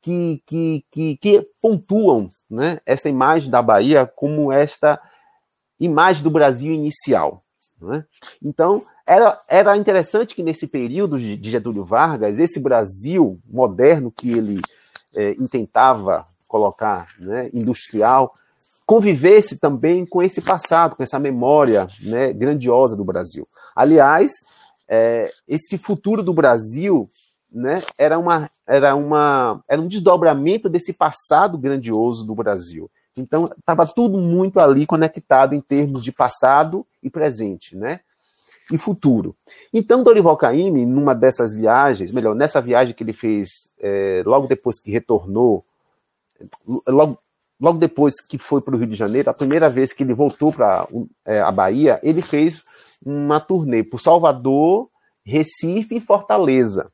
[0.01, 5.01] que, que, que, que pontuam né, essa imagem da Bahia como esta
[5.79, 7.43] imagem do Brasil inicial.
[7.81, 8.05] Né?
[8.43, 14.61] Então, era, era interessante que nesse período de Getúlio Vargas, esse Brasil moderno que ele
[15.15, 18.35] é, intentava colocar, né, industrial,
[18.85, 23.47] convivesse também com esse passado, com essa memória né, grandiosa do Brasil.
[23.75, 24.33] Aliás,
[24.89, 27.09] é, esse futuro do Brasil
[27.53, 32.91] né, era, uma, era, uma, era um desdobramento desse passado grandioso do Brasil.
[33.17, 38.01] Então, estava tudo muito ali conectado em termos de passado e presente, né?
[38.71, 39.35] E futuro.
[39.73, 43.49] Então, Dorival Caymmi, numa dessas viagens, melhor, nessa viagem que ele fez
[43.81, 45.65] é, logo depois que retornou,
[46.87, 47.19] logo,
[47.61, 50.53] logo depois que foi para o Rio de Janeiro, a primeira vez que ele voltou
[50.53, 50.89] para
[51.27, 52.65] é, a Bahia, ele fez
[53.05, 54.89] uma turnê por Salvador,
[55.25, 56.91] Recife e Fortaleza.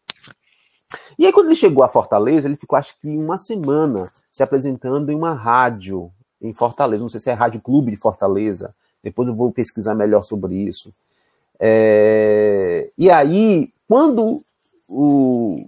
[1.19, 5.11] E aí, quando ele chegou a Fortaleza, ele ficou acho que uma semana se apresentando
[5.11, 6.13] em uma rádio
[6.43, 7.03] em Fortaleza.
[7.03, 8.75] Não sei se é Rádio Clube de Fortaleza.
[9.03, 10.95] Depois eu vou pesquisar melhor sobre isso.
[11.59, 12.93] É...
[12.99, 14.45] E aí, quando
[14.87, 15.67] o...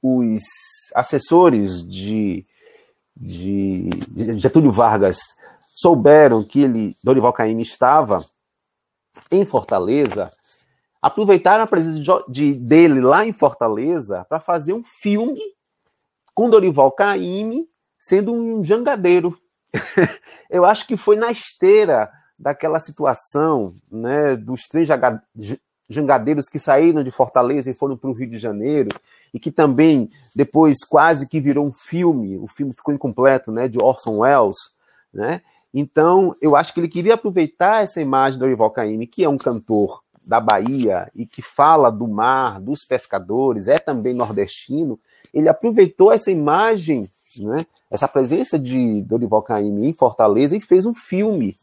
[0.00, 0.40] os
[0.94, 2.46] assessores de,
[3.16, 5.18] de, de Getúlio Vargas
[5.74, 8.24] souberam que ele, Dorival Caymmi, estava
[9.32, 10.32] em Fortaleza,
[11.02, 15.40] aproveitaram a presença de, de, dele lá em Fortaleza para fazer um filme
[16.32, 17.68] com Dorival Caymmi
[18.06, 19.36] sendo um jangadeiro.
[20.48, 24.88] eu acho que foi na esteira daquela situação né, dos três
[25.88, 28.90] jangadeiros que saíram de Fortaleza e foram para o Rio de Janeiro,
[29.34, 33.78] e que também depois quase que virou um filme, o filme ficou incompleto, né, de
[33.82, 34.56] Orson Welles,
[35.12, 35.42] né?
[35.74, 39.36] Então, eu acho que ele queria aproveitar essa imagem do Dorival Caymmi, que é um
[39.36, 44.98] cantor da Bahia e que fala do mar, dos pescadores, é também nordestino,
[45.34, 47.10] ele aproveitou essa imagem
[47.44, 51.56] né, essa presença de Dorival Caymmi em Fortaleza e fez um filme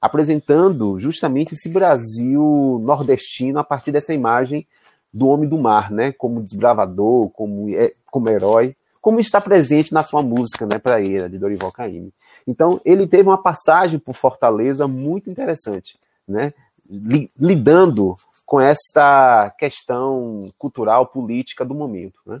[0.00, 4.66] apresentando justamente esse Brasil nordestino a partir dessa imagem
[5.12, 10.02] do homem do mar, né, como desbravador, como, é, como herói, como está presente na
[10.02, 12.12] sua música, né, para ele, de Dorival Caymmi.
[12.46, 16.52] Então, ele teve uma passagem por Fortaleza muito interessante, né,
[17.38, 18.16] lidando
[18.46, 22.40] com esta questão cultural, política do momento, né.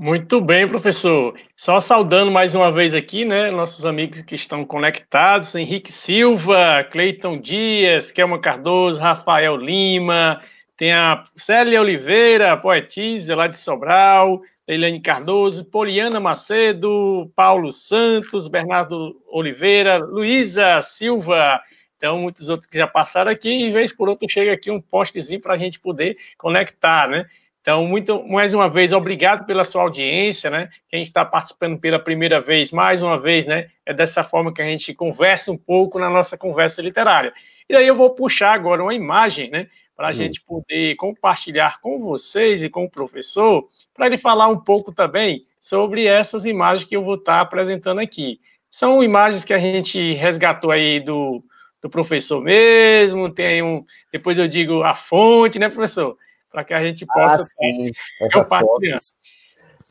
[0.00, 1.34] Muito bem, professor.
[1.56, 7.40] Só saudando mais uma vez aqui, né, nossos amigos que estão conectados, Henrique Silva, Cleiton
[7.40, 10.40] Dias, Kelma Cardoso, Rafael Lima,
[10.76, 19.20] tem a Célia Oliveira, poetisa lá de Sobral, Leilane Cardoso, Poliana Macedo, Paulo Santos, Bernardo
[19.26, 21.60] Oliveira, Luísa Silva,
[21.96, 25.40] então muitos outros que já passaram aqui, e vez por outro chega aqui um postezinho
[25.40, 27.26] para a gente poder conectar, né?
[27.68, 30.70] Então, muito, mais uma vez, obrigado pela sua audiência, né?
[30.88, 33.68] Quem está participando pela primeira vez, mais uma vez, né?
[33.84, 37.30] É dessa forma que a gente conversa um pouco na nossa conversa literária.
[37.68, 39.66] E aí eu vou puxar agora uma imagem, né?
[39.94, 40.14] Para a hum.
[40.14, 45.44] gente poder compartilhar com vocês e com o professor, para ele falar um pouco também
[45.60, 48.40] sobre essas imagens que eu vou estar apresentando aqui.
[48.70, 51.44] São imagens que a gente resgatou aí do,
[51.82, 53.84] do professor mesmo, tem um.
[54.10, 56.16] Depois eu digo a fonte, né, professor?
[56.58, 57.92] Para que a gente possa ah, sim.
[58.32, 58.98] compartilhar.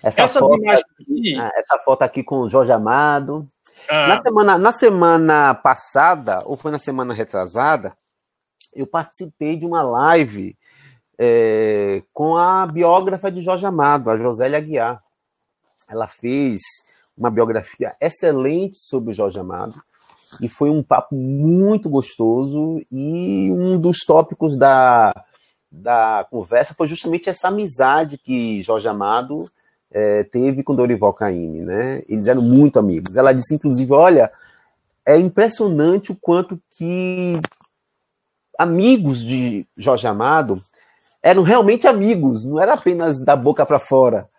[0.03, 3.47] Essa, essa, foto aqui, ah, essa foto aqui com o Jorge Amado.
[3.89, 4.07] Ah.
[4.07, 7.95] Na, semana, na semana passada, ou foi na semana retrasada,
[8.75, 10.57] eu participei de uma live
[11.17, 15.01] é, com a biógrafa de Jorge Amado, a Josélia Aguiar.
[15.89, 16.61] Ela fez
[17.17, 19.81] uma biografia excelente sobre Jorge Amado
[20.41, 25.13] e foi um papo muito gostoso e um dos tópicos da
[25.71, 29.49] da conversa foi justamente essa amizade que Jorge Amado
[29.91, 32.03] é, teve com Dorival Caymmi, né?
[32.07, 33.15] Eles eram muito amigos.
[33.15, 34.31] Ela disse, inclusive, olha,
[35.05, 37.39] é impressionante o quanto que
[38.57, 40.61] amigos de Jorge Amado
[41.21, 44.29] eram realmente amigos, não era apenas da boca para fora.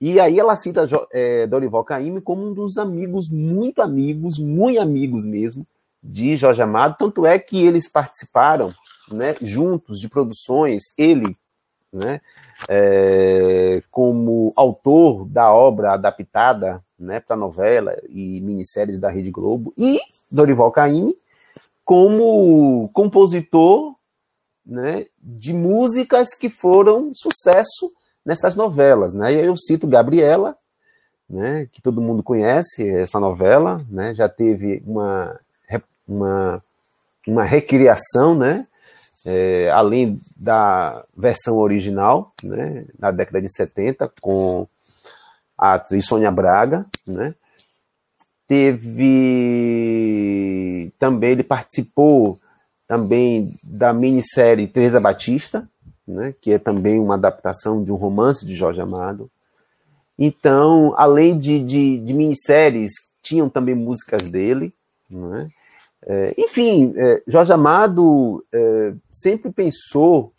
[0.00, 5.24] E aí ela cita é, Dorival Caymmi como um dos amigos, muito amigos, muito amigos
[5.24, 5.66] mesmo,
[6.02, 8.72] de Jorge Amado, tanto é que eles participaram
[9.10, 11.36] né, juntos de produções, ele
[11.92, 12.20] né,
[12.68, 20.00] é, como autor da obra adaptada né, para novela e minisséries da Rede Globo, e
[20.30, 21.16] Dorival Caymmi
[21.84, 23.94] como compositor
[24.64, 27.90] né, de músicas que foram sucesso
[28.22, 29.14] nessas novelas.
[29.14, 29.32] Né?
[29.32, 30.54] E eu cito Gabriela,
[31.28, 35.40] né, que todo mundo conhece essa novela, né, já teve uma,
[36.06, 36.62] uma,
[37.26, 38.66] uma recriação, né,
[39.30, 44.66] é, além da versão original, né, na década de 70, com
[45.56, 47.34] a atriz Sônia Braga, né,
[48.46, 49.70] teve
[50.98, 52.40] também, ele participou
[52.86, 55.68] também da minissérie Teresa Batista,
[56.06, 59.30] né, que é também uma adaptação de um romance de Jorge Amado.
[60.18, 64.72] Então, além de, de, de minisséries, tinham também músicas dele.
[65.10, 65.50] Né?
[66.06, 70.32] É, enfim, é, Jorge Amado é, sempre pensou,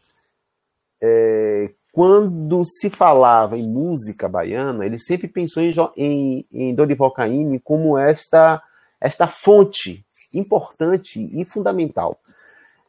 [1.01, 7.59] é, quando se falava em música baiana, ele sempre pensou em, em, em Dorival Caymmi
[7.59, 8.61] como esta,
[9.01, 12.19] esta fonte importante e fundamental.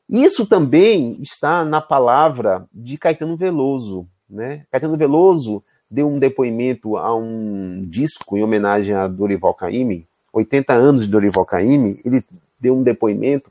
[0.08, 4.06] Isso também está na palavra de Caetano Veloso.
[4.28, 4.64] Né?
[4.70, 11.02] Caetano Veloso deu um depoimento a um disco em homenagem a Dorival Caymmi, 80 anos
[11.02, 12.24] de Dorival Caymmi, ele
[12.60, 13.50] deu um depoimento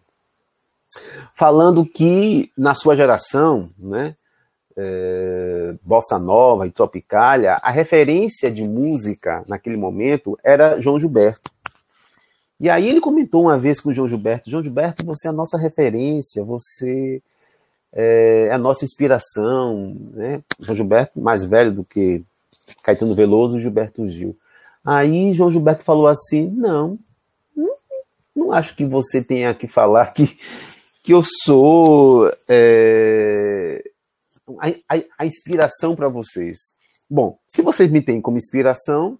[1.34, 4.16] falando que na sua geração, né,
[4.76, 11.51] é, bossa nova e tropicália, a referência de música naquele momento era João Gilberto.
[12.60, 15.34] E aí ele comentou uma vez com o João Gilberto: João Gilberto, você é a
[15.34, 17.22] nossa referência, você
[17.93, 19.95] é, é a nossa inspiração.
[20.12, 20.41] Né?
[20.60, 22.24] João Gilberto, mais velho do que
[22.84, 24.38] Caetano Veloso e Gilberto Gil.
[24.84, 26.99] Aí João Gilberto falou assim: não, não,
[28.40, 30.40] não acho que você tenha que falar que,
[31.04, 33.84] que eu sou é,
[34.60, 36.58] a, a, a inspiração para vocês.
[37.10, 39.20] Bom, se vocês me têm como inspiração,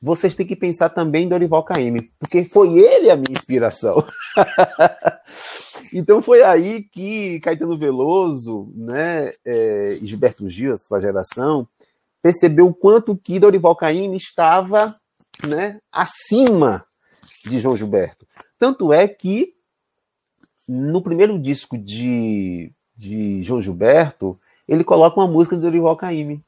[0.00, 4.04] vocês têm que pensar também em Dorival Caymmi, porque foi ele a minha inspiração.
[5.92, 11.68] então foi aí que Caetano Veloso, né, é, Gilberto Gil, a sua geração,
[12.22, 14.96] percebeu o quanto que Dorival Caymmi estava,
[15.46, 16.87] né, acima
[17.44, 18.26] de João Gilberto.
[18.58, 19.54] Tanto é que
[20.68, 26.42] no primeiro disco de, de João Gilberto, ele coloca uma música de Dorival Caymmi,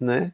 [0.00, 0.32] né?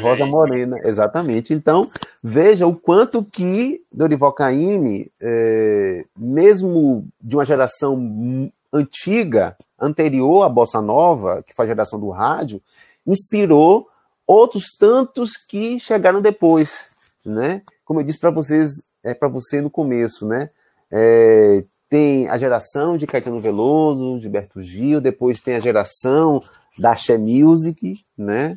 [0.00, 1.52] Rosa Morena, exatamente.
[1.52, 1.90] Então,
[2.22, 10.80] veja o quanto que Dorival Caymmi, é, mesmo de uma geração antiga, anterior à Bossa
[10.80, 12.62] Nova, que foi a geração do rádio,
[13.06, 13.88] inspirou
[14.26, 16.90] outros tantos que chegaram depois,
[17.24, 17.62] né?
[17.84, 20.50] Como eu disse para vocês, é para você no começo, né?
[20.90, 26.42] É, tem a geração de Caetano Veloso, Gilberto Gil, depois tem a geração
[26.78, 28.56] da Axé Music, né?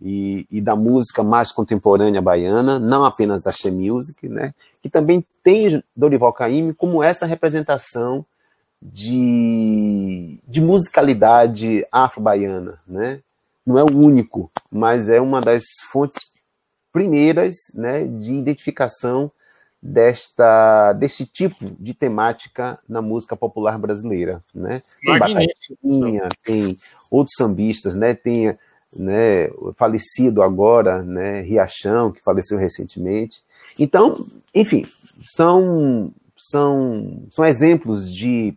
[0.00, 4.54] e, e, da música mais contemporânea baiana, não apenas da She Music, né?
[4.82, 8.24] que também tem Dorival Caymmi como essa representação
[8.80, 12.80] de, de musicalidade afro-baiana.
[12.86, 13.20] Né?
[13.66, 16.30] Não é o único, mas é uma das fontes
[16.90, 19.30] primeiras né, de identificação
[19.82, 24.82] desta deste tipo de temática na música popular brasileira, né?
[25.02, 26.76] Tem Batatinha, tem
[27.10, 28.14] outros sambistas, né?
[28.14, 28.56] Tem
[28.94, 33.42] né, falecido agora, né, Riachão, que faleceu recentemente.
[33.78, 34.84] Então, enfim,
[35.22, 38.54] são, são, são exemplos de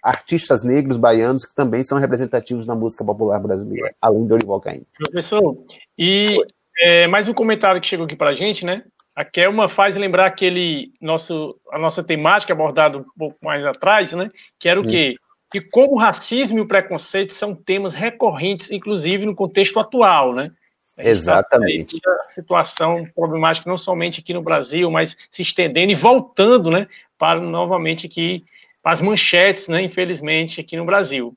[0.00, 4.86] artistas negros baianos que também são representativos na música popular brasileira, além de Orival Caim.
[4.96, 5.58] Professor,
[5.98, 6.40] e
[6.78, 8.84] é, mais um comentário que chegou aqui para a gente, né?
[9.16, 14.30] A Kelma faz lembrar aquele nosso, a nossa temática abordada um pouco mais atrás, né?
[14.58, 15.16] Que era o quê?
[15.50, 20.50] que como o racismo e o preconceito são temas recorrentes, inclusive no contexto atual, né?
[20.98, 21.98] Exatamente.
[22.06, 26.88] A situação problemática não somente aqui no Brasil, mas se estendendo e voltando, né,
[27.18, 28.44] para novamente aqui
[28.82, 31.34] para as manchetes, né, infelizmente aqui no Brasil.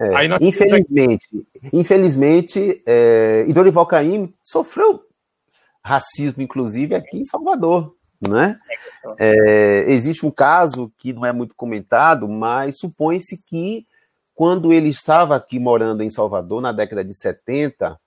[0.00, 0.26] É.
[0.40, 1.26] Infelizmente,
[1.72, 5.05] infelizmente, é, e Dorival Caymmi sofreu
[5.86, 8.58] racismo, inclusive aqui em Salvador né?
[9.18, 13.86] É, existe um caso que não é muito comentado, mas supõe-se que
[14.34, 17.98] quando ele estava aqui morando em Salvador, na década de 70,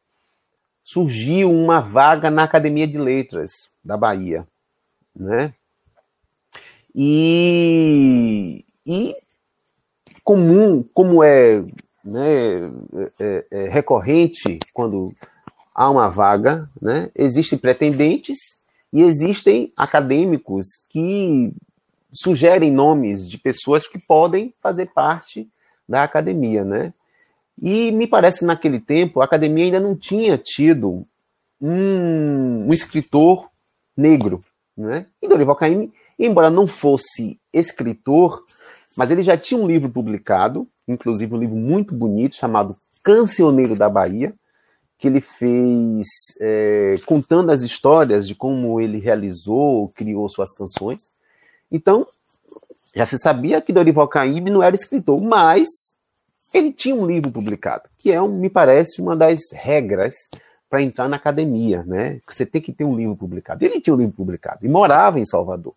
[0.84, 3.52] surgiu uma vaga na Academia de Letras
[3.84, 4.48] da Bahia,
[5.16, 5.54] né?
[6.94, 9.16] E, e
[10.24, 11.64] comum, como é,
[12.04, 12.72] né,
[13.20, 15.14] é, é recorrente quando
[15.80, 17.10] há uma vaga, né?
[17.16, 18.38] Existem pretendentes
[18.92, 21.54] e existem acadêmicos que
[22.12, 25.50] sugerem nomes de pessoas que podem fazer parte
[25.88, 26.94] da academia, né?
[27.62, 31.08] E me parece que naquele tempo a academia ainda não tinha tido
[31.62, 33.50] um, um escritor
[33.96, 34.44] negro.
[34.76, 35.06] Né?
[35.22, 38.46] E Dorival Caymmi, embora não fosse escritor,
[38.98, 43.90] mas ele já tinha um livro publicado, inclusive um livro muito bonito, chamado Cancioneiro da
[43.90, 44.34] Bahia,
[45.00, 46.06] que ele fez
[46.42, 51.12] é, contando as histórias de como ele realizou, criou suas canções.
[51.72, 52.06] Então,
[52.94, 55.70] já se sabia que Dorival Caymmi não era escritor, mas
[56.54, 60.16] ele tinha um livro publicado, que é, me parece, uma das regras
[60.70, 62.20] para entrar na academia, né?
[62.30, 63.64] Você tem que ter um livro publicado.
[63.64, 65.74] Ele tinha um livro publicado e morava em Salvador.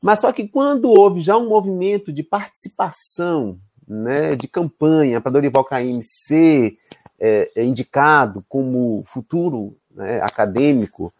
[0.00, 5.64] Mas só que quando houve já um movimento de participação, né, de campanha para Dorival
[5.64, 6.78] Caymmi ser
[7.18, 11.12] é, é, indicado como futuro né, acadêmico,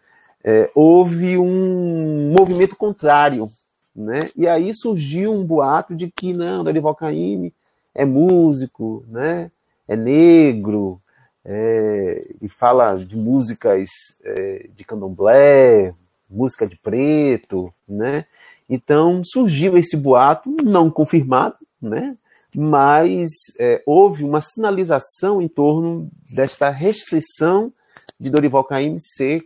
[0.43, 3.49] é, houve um movimento contrário,
[3.95, 4.31] né?
[4.37, 7.55] E aí surgiu um boato de que não, Dorival Caymmi
[7.95, 9.51] é músico, né?
[9.89, 11.01] É negro,
[11.45, 13.91] é, e fala de músicas
[14.25, 15.95] é, de candomblé,
[16.29, 18.25] música de preto, né?
[18.69, 22.17] Então surgiu esse boato não confirmado, né?
[22.55, 27.73] Mas é, houve uma sinalização em torno desta restrição
[28.19, 29.45] de Dorival Caymmi ser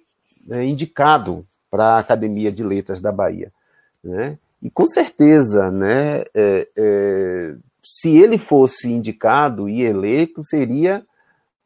[0.50, 3.52] é, indicado para a Academia de Letras da Bahia,
[4.02, 4.38] né?
[4.60, 6.24] E com certeza, né?
[6.34, 7.54] É, é,
[7.84, 11.04] se ele fosse indicado e eleito, seria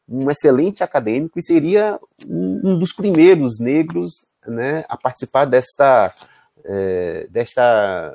[0.08, 6.12] um excelente acadêmico e seria um, dos primeiros negros né, a participar desta,
[6.64, 8.14] é, desta,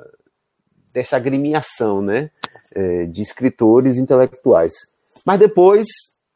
[0.93, 2.29] desta agremiação né,
[2.77, 4.73] é, de escritores intelectuais.
[5.25, 5.87] Mas depois,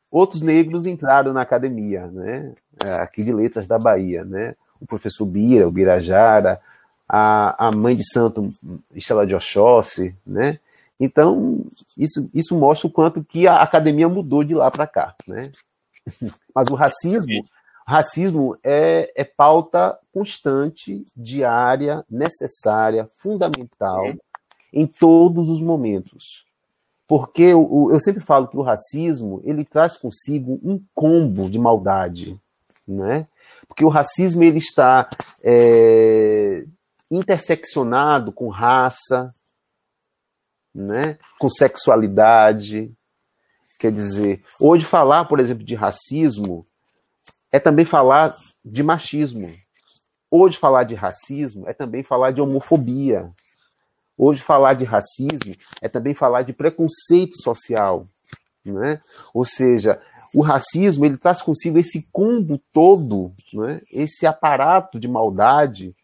[0.10, 2.54] outros negros entraram na academia, né,
[3.00, 4.26] aqui de Letras da Bahia.
[4.26, 6.60] Né, o professor Bira, o Birajara,
[7.08, 8.52] a, a mãe de santo
[8.96, 10.58] Estela de Oxóssi, né,
[11.00, 11.64] então,
[11.98, 15.16] isso, isso mostra o quanto que a academia mudou de lá para cá.
[15.28, 15.52] Né?
[16.54, 17.44] Mas o racismo,
[17.88, 24.14] racismo é, é pauta constante, diária, necessária, fundamental
[24.72, 26.46] em todos os momentos.
[27.08, 32.40] Porque eu, eu sempre falo que o racismo ele traz consigo um combo de maldade,
[32.88, 33.28] né?
[33.68, 35.10] Porque o racismo ele está
[35.44, 36.66] é,
[37.10, 39.34] interseccionado com raça,
[40.74, 42.92] né, com sexualidade.
[43.78, 46.66] Quer dizer, hoje falar, por exemplo, de racismo
[47.52, 49.52] é também falar de machismo.
[50.30, 53.30] Hoje falar de racismo é também falar de homofobia.
[54.24, 58.08] Hoje falar de racismo é também falar de preconceito social,
[58.64, 59.02] né?
[59.34, 60.00] Ou seja,
[60.32, 63.82] o racismo ele traz consigo esse combo todo, né?
[63.92, 65.96] esse aparato de maldade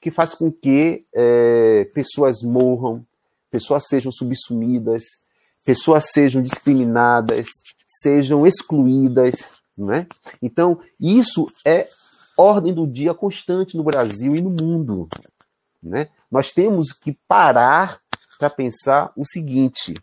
[0.00, 3.06] que faz com que é, pessoas morram,
[3.52, 5.04] pessoas sejam subsumidas,
[5.64, 7.46] pessoas sejam discriminadas,
[7.86, 10.08] sejam excluídas, não é?
[10.42, 11.86] Então, isso é
[12.36, 15.08] ordem do dia constante no Brasil e no mundo,
[15.84, 16.08] né?
[16.30, 18.00] Nós temos que parar
[18.38, 19.94] para pensar o seguinte: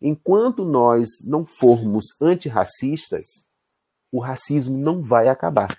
[0.00, 3.46] enquanto nós não formos antirracistas,
[4.10, 5.78] o racismo não vai acabar.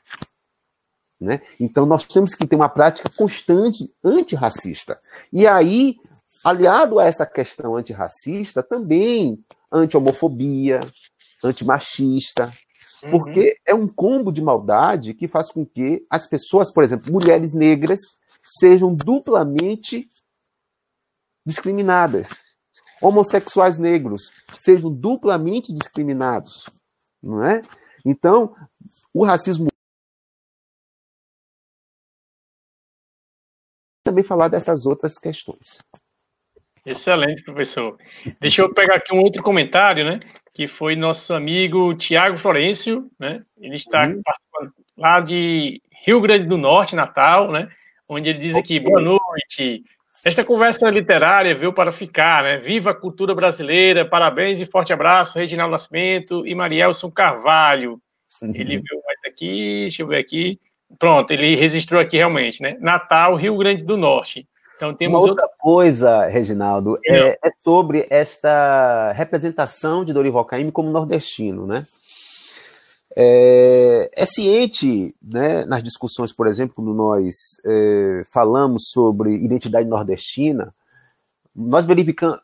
[1.19, 1.41] Né?
[1.59, 4.99] Então nós temos que ter uma prática constante antirracista.
[5.31, 5.97] E aí
[6.43, 10.81] aliado a essa questão antirracista, também anti-homofobia,
[11.41, 12.51] antimachista,
[13.03, 13.11] uhum.
[13.11, 17.53] porque é um combo de maldade que faz com que as pessoas, por exemplo, mulheres
[17.53, 18.01] negras,
[18.43, 20.09] sejam duplamente
[21.45, 22.43] discriminadas.
[23.01, 26.69] Homossexuais negros sejam duplamente discriminados,
[27.21, 27.61] não é?
[28.05, 28.55] Então,
[29.13, 29.67] o racismo
[34.03, 35.79] também falar dessas outras questões.
[36.85, 37.97] Excelente, professor.
[38.39, 40.19] Deixa eu pegar aqui um outro comentário, né?
[40.53, 43.43] Que foi nosso amigo Tiago Florencio, né?
[43.57, 44.21] Ele está uhum.
[44.21, 47.69] participando lá de Rio Grande do Norte, Natal, né?
[48.07, 49.83] Onde ele diz aqui, boa noite.
[50.23, 52.57] Esta conversa literária veio para ficar, né?
[52.57, 57.99] Viva a cultura brasileira, parabéns e forte abraço, Reginaldo Nascimento e Marielson Carvalho.
[58.41, 58.51] Uhum.
[58.53, 60.59] Ele viu mais aqui, deixa eu ver aqui.
[60.97, 62.77] Pronto, ele registrou aqui realmente, né?
[62.79, 64.47] Natal, Rio Grande do Norte.
[64.75, 70.89] Então temos Uma outra coisa, Reginaldo, é, é, sobre esta representação de Dorival Caymmi como
[70.89, 71.85] nordestino, né?
[73.15, 80.73] É, é ciente, né, nas discussões, por exemplo, quando nós é, falamos sobre identidade nordestina,
[81.55, 81.85] nós,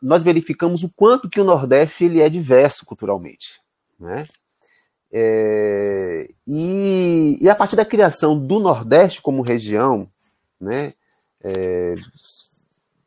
[0.00, 3.60] nós verificamos o quanto que o Nordeste ele é diverso culturalmente,
[3.98, 4.26] né?
[5.12, 10.08] É, e, e, a partir da criação do Nordeste como região,
[10.60, 10.94] né,
[11.42, 11.96] é,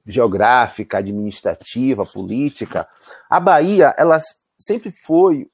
[0.06, 2.86] geográfica, administrativa, política,
[3.30, 4.20] a Bahia ela
[4.60, 5.50] sempre foi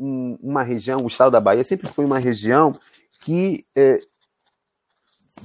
[0.00, 2.72] uma região, o estado da Bahia sempre foi uma região
[3.22, 4.00] que é,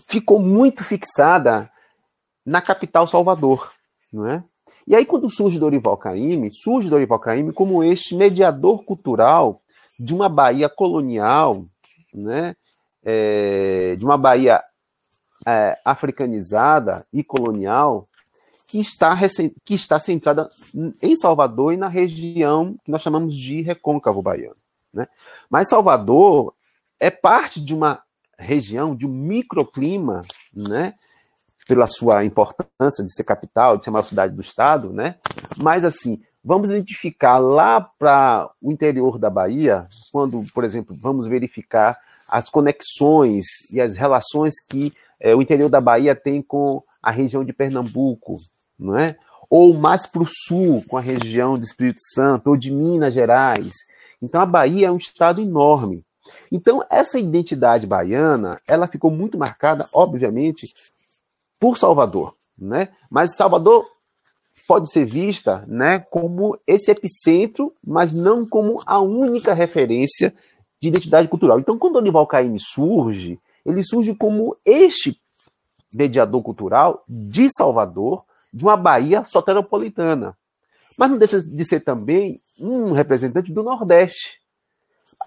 [0.08, 1.70] ficou muito fixada
[2.46, 3.70] na capital Salvador,
[4.14, 4.44] não é?
[4.88, 9.62] E aí quando surge Dorival Caymmi, surge Dorival Caymmi como este mediador cultural
[10.00, 11.66] de uma Bahia colonial,
[12.14, 12.56] né?
[13.04, 14.64] É, de uma Bahia
[15.46, 18.08] é, africanizada e colonial,
[18.68, 19.16] que está,
[19.64, 20.50] que está centrada
[21.02, 24.58] em Salvador e na região que nós chamamos de recôncavo baiano.
[24.94, 25.08] Né?
[25.50, 26.54] Mas Salvador
[27.00, 28.02] é parte de uma
[28.38, 30.94] região, de um microclima, né?
[31.68, 35.16] pela sua importância de ser capital, de ser a maior cidade do estado, né?
[35.58, 41.98] mas assim, vamos identificar lá para o interior da Bahia, quando, por exemplo, vamos verificar
[42.28, 47.44] as conexões e as relações que é, o interior da Bahia tem com a região
[47.44, 48.40] de Pernambuco,
[48.78, 49.16] não é?
[49.50, 53.74] Ou mais para o sul, com a região de Espírito Santo, ou de Minas Gerais.
[54.22, 56.04] Então a Bahia é um estado enorme.
[56.52, 60.68] Então essa identidade baiana, ela ficou muito marcada, obviamente,
[61.60, 62.90] por Salvador, né?
[63.10, 63.86] Mas Salvador
[64.68, 70.34] pode ser vista, né, como esse epicentro, mas não como a única referência
[70.82, 71.60] de identidade cultural.
[71.60, 75.20] Então, quando o Dorival Caymmi surge, ele surge como este
[75.94, 78.24] mediador cultural de Salvador,
[78.56, 80.38] de uma Bahia soteropolitana.
[80.98, 84.40] Mas não deixa de ser também um representante do Nordeste.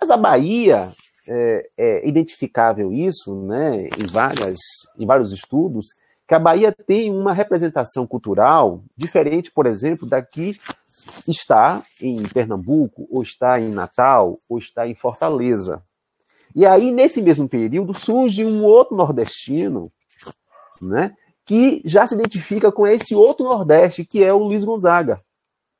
[0.01, 0.91] Mas a Bahia,
[1.29, 4.57] é, é identificável isso né, em, várias,
[4.99, 5.89] em vários estudos,
[6.27, 10.59] que a Bahia tem uma representação cultural diferente, por exemplo, daqui
[11.27, 15.83] está em Pernambuco, ou está em Natal, ou está em Fortaleza.
[16.55, 19.93] E aí, nesse mesmo período, surge um outro nordestino,
[20.81, 21.15] né,
[21.49, 25.23] que já se identifica com esse outro Nordeste, que é o Luiz Gonzaga.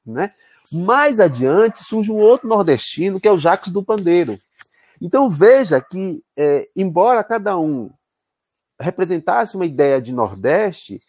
[0.05, 0.33] Né?
[0.73, 4.39] Mais adiante surge um outro nordestino, que é o Jacques do Pandeiro.
[4.99, 7.91] Então veja que, é, embora cada um
[8.81, 11.03] representasse uma ideia de Nordeste,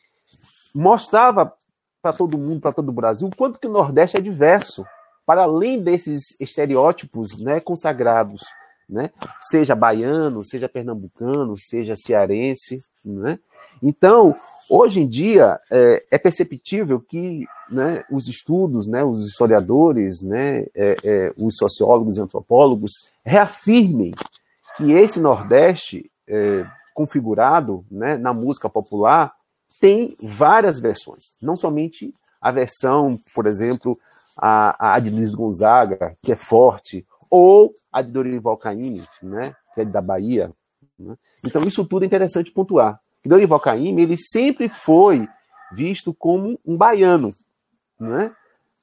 [0.76, 1.54] mostrava
[2.02, 4.86] para todo mundo, para todo o Brasil, o quanto que o Nordeste é diverso,
[5.26, 8.42] para além desses estereótipos né, consagrados,
[8.90, 9.10] né?
[9.42, 12.82] seja baiano, seja pernambucano, seja cearense.
[13.06, 13.40] Né?
[13.82, 14.36] Então,
[14.70, 20.96] hoje em dia, é, é perceptível que né, os estudos, né, os historiadores, né, é,
[21.04, 22.92] é, os sociólogos e antropólogos
[23.24, 24.12] reafirmem
[24.76, 29.34] que esse Nordeste é, configurado né, na música popular
[29.80, 33.98] tem várias versões, não somente a versão, por exemplo,
[34.38, 39.82] a, a de Luiz Gonzaga, que é forte, ou a de Dorival Caymmi, né, que
[39.82, 40.52] é da Bahia.
[40.98, 41.16] Né?
[41.46, 43.00] Então, isso tudo é interessante pontuar.
[43.28, 45.28] Dorival Caymmi, ele sempre foi
[45.72, 47.34] visto como um baiano,
[48.00, 48.34] né?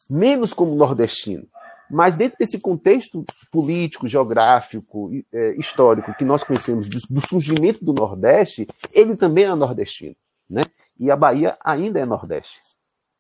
[0.09, 1.47] menos como nordestino.
[1.89, 7.93] Mas dentro desse contexto político, geográfico, é, histórico que nós conhecemos do, do, surgimento do
[7.93, 10.17] Nordeste, ele também é nordestino,
[10.51, 10.63] né?
[10.99, 12.61] E a Bahia ainda é Nordeste.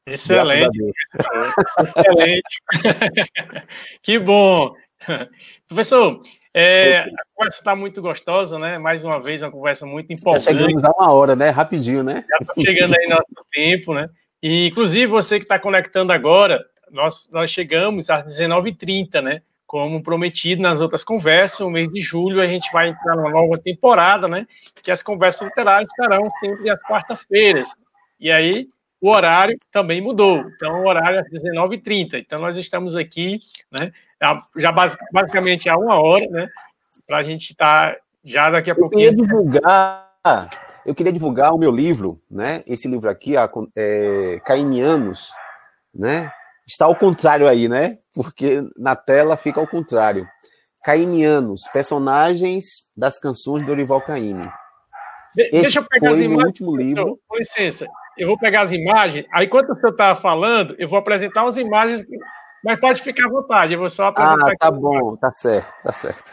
[0.05, 0.95] Excelente,
[1.97, 2.63] excelente.
[4.03, 4.75] que bom.
[5.69, 6.23] Professor,
[6.59, 8.79] é, a conversa está muito gostosa, né?
[8.79, 10.45] Mais uma vez, uma conversa muito importante.
[10.45, 11.51] Já chegamos a uma hora, né?
[11.51, 12.25] Rapidinho, né?
[12.27, 14.09] Já está chegando aí nosso tempo, né?
[14.43, 19.43] E, inclusive, você que está conectando agora, nós, nós chegamos às 19h30, né?
[19.67, 23.59] Como prometido nas outras conversas, no mês de julho a gente vai entrar numa nova
[23.59, 24.47] temporada, né?
[24.83, 27.69] Que as conversas literárias estarão sempre às quarta-feiras.
[28.19, 28.67] E aí,
[28.99, 30.43] o horário também mudou.
[30.57, 32.15] Então, o horário é às 19h30.
[32.15, 33.41] Então, nós estamos aqui,
[33.71, 33.93] né?
[34.57, 34.73] Já
[35.13, 36.49] basicamente há uma hora, né?
[37.07, 38.95] Para a gente estar tá já daqui a pouco.
[38.95, 40.07] Eu queria divulgar.
[40.85, 42.63] Eu queria divulgar o meu livro, né?
[42.67, 43.35] Esse livro aqui,
[43.77, 45.31] é, Caimianos,
[45.95, 46.31] né?
[46.67, 47.99] Está ao contrário aí, né?
[48.15, 50.27] Porque na tela fica ao contrário.
[50.85, 54.47] Caimianos, personagens das canções de Dorival Caymmi.
[55.37, 56.47] Esse Deixa eu pegar as imagens.
[56.47, 57.21] último livro.
[57.29, 57.87] Com licença,
[58.17, 59.27] eu vou pegar as imagens.
[59.33, 62.03] Aí, enquanto o senhor está falando, eu vou apresentar as imagens,
[62.67, 63.73] mas pode ficar à vontade.
[63.73, 64.51] Eu vou só apresentar.
[64.51, 66.33] Ah, tá bom, tá certo, tá certo.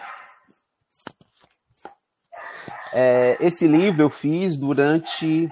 [2.91, 5.49] É, esse livro eu fiz durante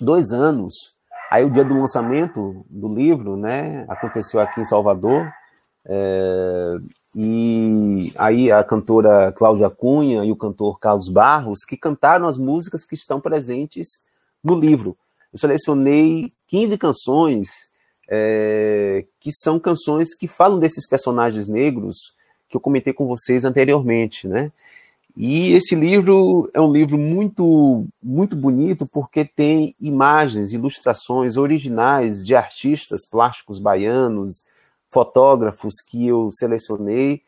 [0.00, 0.94] dois anos
[1.30, 5.32] Aí o dia do lançamento do livro, né, aconteceu aqui em Salvador,
[5.86, 6.76] é,
[7.14, 12.84] e aí a cantora Cláudia Cunha e o cantor Carlos Barros, que cantaram as músicas
[12.84, 14.04] que estão presentes
[14.42, 14.96] no livro.
[15.32, 17.69] Eu selecionei 15 canções,
[18.10, 22.14] é, que são canções que falam desses personagens negros
[22.48, 24.50] que eu comentei com vocês anteriormente, né?
[25.16, 32.34] E esse livro é um livro muito, muito bonito porque tem imagens, ilustrações originais de
[32.34, 34.44] artistas plásticos baianos,
[34.90, 37.22] fotógrafos que eu selecionei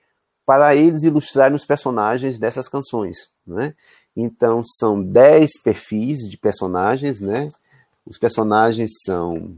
[0.45, 3.75] para eles ilustrarem os personagens dessas canções, né?
[4.17, 7.49] Então são dez perfis de personagens, né?
[8.05, 9.57] Os personagens são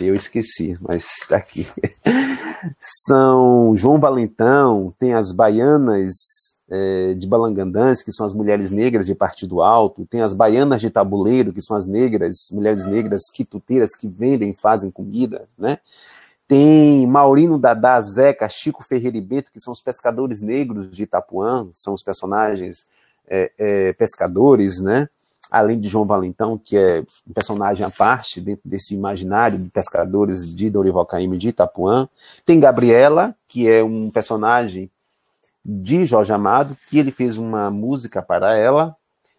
[0.00, 1.66] eu esqueci, mas está aqui.
[3.06, 6.12] são João Valentão, tem as baianas
[6.70, 10.90] é, de Balangandãs, que são as mulheres negras de Partido Alto, tem as baianas de
[10.90, 15.78] tabuleiro, que são as negras, mulheres negras quituteiras que vendem, fazem comida, né?
[16.46, 21.68] Tem Maurino Dadá, Zeca, Chico Ferreira e Bento, que são os pescadores negros de Itapuã,
[21.74, 22.86] são os personagens
[23.28, 25.08] é, é, pescadores, né?
[25.50, 30.54] Além de João Valentão, que é um personagem à parte dentro desse imaginário de pescadores
[30.54, 32.08] de Dorival Caymmi de Itapuã.
[32.44, 34.90] Tem Gabriela, que é um personagem
[35.64, 38.96] de Jorge Amado, que ele fez uma música para ela.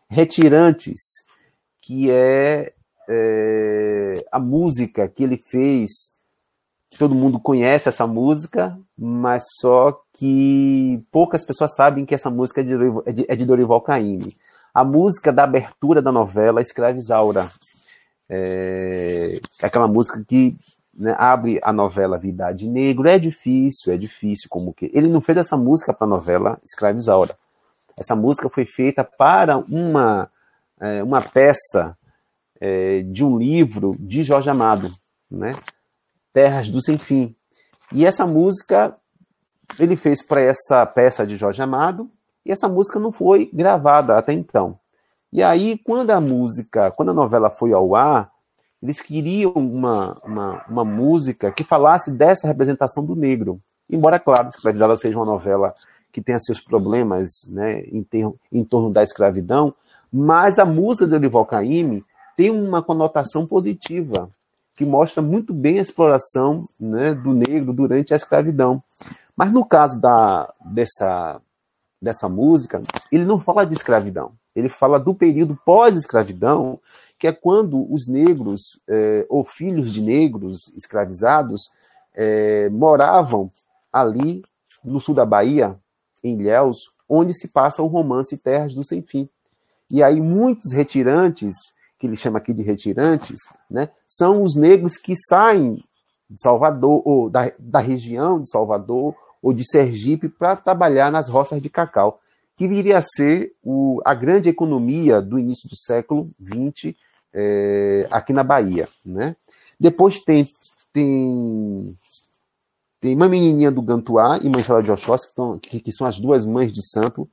[0.10, 1.00] Retirantes,
[1.82, 2.74] que é,
[3.08, 6.20] é a música que ele fez
[6.98, 12.64] todo mundo conhece essa música, mas só que poucas pessoas sabem que essa música é
[12.64, 14.36] de, é é de Dorival Caymmi.
[14.74, 17.52] A música da abertura da novela Escravizaura.
[18.30, 20.56] É aquela música que
[20.96, 23.08] né, abre a novela Vidade Negro.
[23.08, 24.92] É difícil, é difícil, como que.
[24.94, 27.38] Ele não fez essa música para a novela Escravizaura.
[27.98, 30.30] Essa música foi feita para uma,
[30.80, 31.98] é, uma peça
[32.60, 34.92] é, de um livro de Jorge Amado,
[35.30, 35.56] né?
[36.34, 37.36] Terras do Sem Fim.
[37.92, 38.96] E essa música
[39.80, 42.10] ele fez para essa peça de Jorge Amado,
[42.50, 44.80] e essa música não foi gravada até então.
[45.32, 48.32] E aí, quando a música, quando a novela foi ao ar,
[48.82, 53.62] eles queriam uma, uma, uma música que falasse dessa representação do negro.
[53.88, 55.76] Embora, claro, Escravizada seja uma novela
[56.12, 59.72] que tenha seus problemas né, em, ter, em torno da escravidão,
[60.12, 62.04] mas a música de Olival Caymmi
[62.36, 64.28] tem uma conotação positiva,
[64.76, 68.82] que mostra muito bem a exploração né, do negro durante a escravidão.
[69.38, 71.40] Mas no caso da, dessa,
[72.02, 72.82] dessa música,
[73.12, 76.80] ele não fala de escravidão, ele fala do período pós-escravidão,
[77.18, 81.72] que é quando os negros é, ou filhos de negros escravizados
[82.16, 83.52] é, moravam
[83.92, 84.44] ali
[84.84, 85.78] no sul da Bahia,
[86.24, 86.78] em Ilhéus,
[87.08, 89.30] onde se passa o romance Terras do Sem Fim.
[89.92, 91.56] E aí muitos retirantes
[92.00, 95.84] que ele chama aqui de retirantes, né, são os negros que saem
[96.30, 101.62] de Salvador, ou da, da região de Salvador, ou de Sergipe, para trabalhar nas roças
[101.62, 102.20] de cacau,
[102.56, 106.96] que viria a ser o, a grande economia do início do século XX
[107.34, 108.88] é, aqui na Bahia.
[109.06, 109.36] Né?
[109.80, 110.46] Depois tem,
[110.92, 111.98] tem,
[113.00, 115.30] tem uma menininha do Gantuá e Manchela de Oxóssi,
[115.62, 117.30] que, que, que, são as duas mães de santo,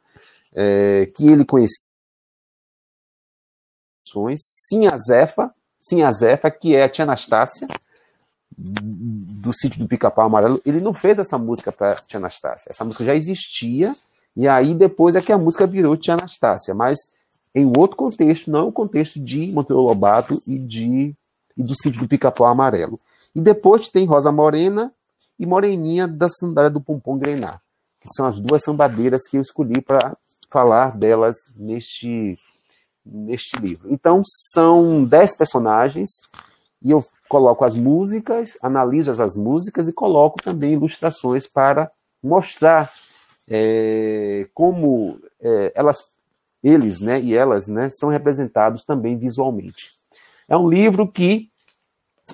[0.54, 1.82] é, que ele conhecia
[4.36, 7.66] sim a Zefa, sim a Zefa, que é a tia Anastácia,
[8.56, 12.70] do sítio do Pica-Pau Amarelo, ele não fez essa música para tia Anastácia.
[12.70, 13.94] Essa música já existia,
[14.34, 16.96] e aí depois é que a música virou tia Anastácia, mas
[17.54, 21.14] em outro contexto, não é o contexto de Monteiro Lobato e, de,
[21.56, 23.00] e do sítio do Pica-Pau Amarelo.
[23.34, 24.92] E depois tem Rosa Morena
[25.38, 27.60] e Moreninha da Sandália do Pompom Grenar,
[28.00, 30.16] que são as duas sambadeiras que eu escolhi para
[30.50, 32.38] falar delas neste
[33.08, 33.86] neste livro.
[33.88, 34.20] Então,
[34.52, 36.10] são dez personagens,
[36.82, 41.90] e eu coloco as músicas, analiso as músicas e coloco também ilustrações para
[42.22, 42.92] mostrar
[43.48, 46.12] é, como é, elas,
[46.62, 49.92] eles né, e elas né, são representados também visualmente.
[50.48, 51.50] É um livro que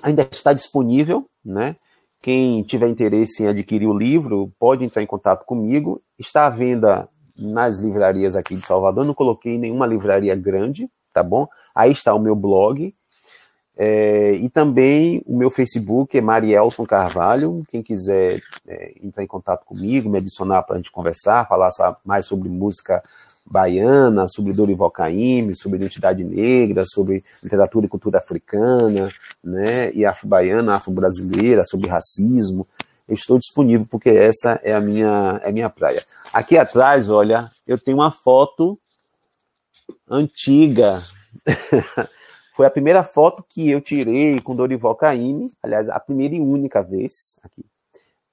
[0.01, 1.75] ainda está disponível, né?
[2.21, 6.01] Quem tiver interesse em adquirir o livro pode entrar em contato comigo.
[6.17, 11.47] Está à venda nas livrarias aqui de Salvador, não coloquei nenhuma livraria grande, tá bom?
[11.75, 12.95] Aí está o meu blog.
[13.75, 17.63] É, e também o meu Facebook é Marielson Carvalho.
[17.69, 21.69] Quem quiser é, entrar em contato comigo, me adicionar para a gente conversar, falar
[22.05, 23.03] mais sobre música
[23.45, 29.09] baiana, sobre Dorival Caymmi, sobre identidade negra, sobre literatura e cultura africana,
[29.43, 32.65] né, e afro-baiana, afro-brasileira, sobre racismo.
[33.07, 36.03] Eu estou disponível porque essa é a minha, é a minha praia.
[36.31, 38.79] Aqui atrás, olha, eu tenho uma foto
[40.09, 41.03] antiga.
[42.53, 46.83] Foi a primeira foto que eu tirei com Dorival Caymmi, aliás, a primeira e única
[46.83, 47.65] vez aqui.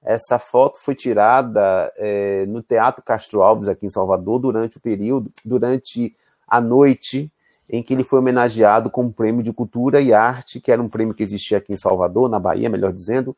[0.03, 5.33] Essa foto foi tirada é, no Teatro Castro Alves, aqui em Salvador, durante o período,
[5.43, 6.15] durante
[6.47, 7.33] a noite
[7.69, 10.89] em que ele foi homenageado com o Prêmio de Cultura e Arte, que era um
[10.89, 13.35] prêmio que existia aqui em Salvador, na Bahia, melhor dizendo,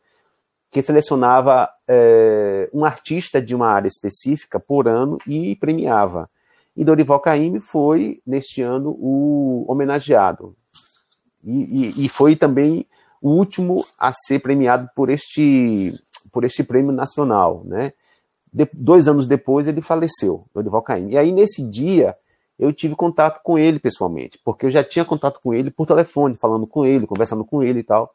[0.71, 6.29] que selecionava é, um artista de uma área específica por ano e premiava.
[6.75, 10.57] E Dorival Caymmi foi, neste ano, o homenageado.
[11.43, 12.87] E, e, foi também
[13.21, 15.93] o último a ser premiado por este,
[16.31, 17.93] por este prêmio nacional, né?
[18.53, 21.13] De, dois anos depois ele faleceu, Dorival Caymmi.
[21.13, 22.17] E aí nesse dia
[22.59, 26.37] eu tive contato com ele pessoalmente, porque eu já tinha contato com ele por telefone,
[26.37, 28.15] falando com ele, conversando com ele e tal.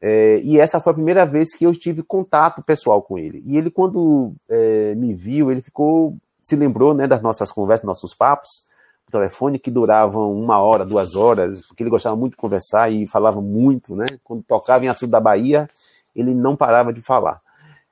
[0.00, 3.42] É, e essa foi a primeira vez que eu tive contato pessoal com ele.
[3.44, 8.14] E ele, quando é, me viu, ele ficou, se lembrou né, das nossas conversas, nossos
[8.14, 8.64] papos,
[9.10, 13.40] telefone, que duravam uma hora, duas horas, porque ele gostava muito de conversar e falava
[13.40, 14.06] muito, né?
[14.24, 15.68] Quando tocava em assunto da Bahia,
[16.14, 17.40] ele não parava de falar.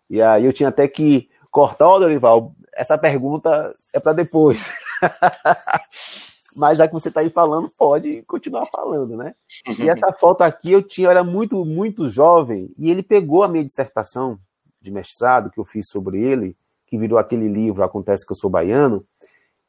[0.09, 4.71] E aí eu tinha até que cortar, ó, Dorival, essa pergunta é para depois.
[6.57, 9.35] Mas já que você está aí falando, pode continuar falando, né?
[9.79, 13.49] E essa foto aqui eu tinha, eu era muito, muito jovem, e ele pegou a
[13.49, 14.39] minha dissertação
[14.81, 16.57] de mestrado que eu fiz sobre ele,
[16.87, 19.05] que virou aquele livro Acontece que eu sou baiano,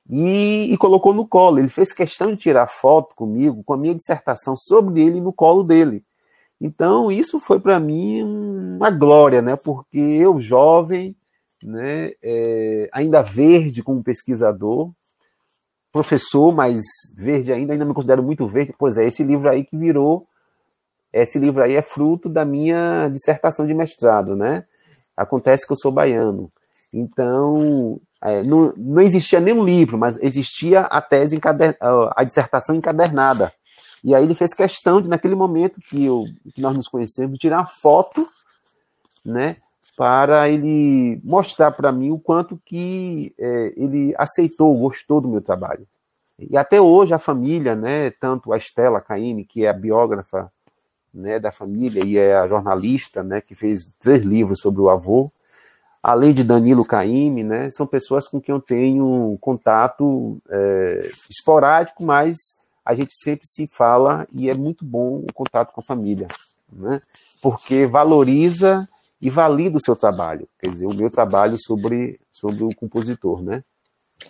[0.10, 1.60] e, e, colocou no colo.
[1.60, 5.64] Ele fez questão de tirar foto comigo, com a minha dissertação sobre ele no colo
[5.64, 6.04] dele.
[6.60, 9.56] Então, isso foi para mim uma glória, né?
[9.56, 11.16] Porque eu, jovem,
[11.64, 14.92] né, é, ainda verde como pesquisador,
[15.92, 16.82] professor, mas
[17.16, 18.74] verde ainda, ainda me considero muito verde.
[18.78, 20.28] Pois é, esse livro aí que virou,
[21.14, 24.66] esse livro aí é fruto da minha dissertação de mestrado, né?
[25.16, 26.52] Acontece que eu sou baiano.
[26.94, 33.54] Então, é, não, não existia nenhum livro, mas existia a tese, encader, a dissertação encadernada.
[34.04, 37.66] E aí ele fez questão de, naquele momento que, eu, que nós nos conhecemos, tirar
[37.68, 38.28] foto,
[39.26, 39.58] né,
[39.98, 45.86] para ele mostrar para mim o quanto que é, ele aceitou, gostou do meu trabalho.
[46.40, 50.50] E até hoje a família, né, tanto a Estela Caime, que é a biógrafa
[51.14, 55.30] né, da família e é a jornalista, né, que fez três livros sobre o avô,
[56.02, 62.36] além de Danilo Caime, né, são pessoas com quem eu tenho contato é, esporádico, mas
[62.86, 66.28] a gente sempre se fala e é muito bom o contato com a família,
[66.72, 67.02] né,
[67.42, 68.88] porque valoriza
[69.22, 73.64] e valida o seu trabalho, quer dizer, o meu trabalho sobre, sobre o compositor, né?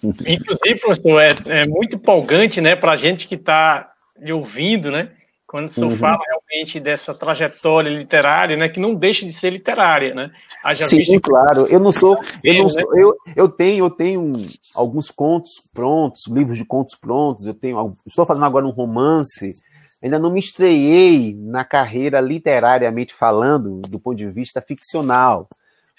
[0.03, 1.29] Inclusive, professor, é,
[1.61, 5.11] é muito empolgante, né, para a gente que está lhe ouvindo, né,
[5.49, 5.97] quando o senhor uhum.
[5.97, 10.31] fala realmente dessa trajetória literária, né, que não deixa de ser literária, né?
[10.75, 11.21] Sim, visto...
[11.21, 11.65] claro.
[11.65, 13.01] Eu não sou, eu não sou, né?
[13.01, 14.33] eu, eu tenho, eu tenho
[14.75, 17.47] alguns contos prontos, livros de contos prontos.
[17.47, 19.55] Eu tenho, estou fazendo agora um romance
[20.01, 25.47] ainda não me estreiei na carreira literariamente falando, do ponto de vista ficcional.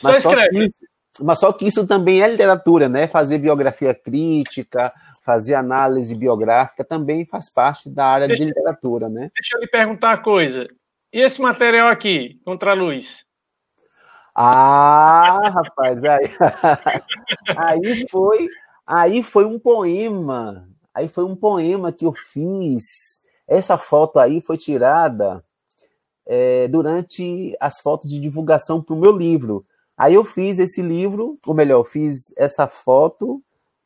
[0.03, 0.69] Mas só, só que,
[1.21, 3.07] mas só que isso também é literatura, né?
[3.07, 4.93] Fazer biografia crítica,
[5.31, 9.31] fazer análise biográfica também faz parte da área deixa, de literatura, né?
[9.33, 10.67] Deixa eu lhe perguntar uma coisa.
[11.13, 13.25] E esse material aqui, Contra a Luz?
[14.35, 16.25] Ah, rapaz, aí,
[17.57, 18.49] aí foi,
[18.85, 24.57] aí foi um poema, aí foi um poema que eu fiz essa foto aí foi
[24.57, 25.45] tirada
[26.27, 29.65] é, durante as fotos de divulgação para o meu livro.
[29.97, 33.41] Aí eu fiz esse livro, ou melhor, fiz essa foto,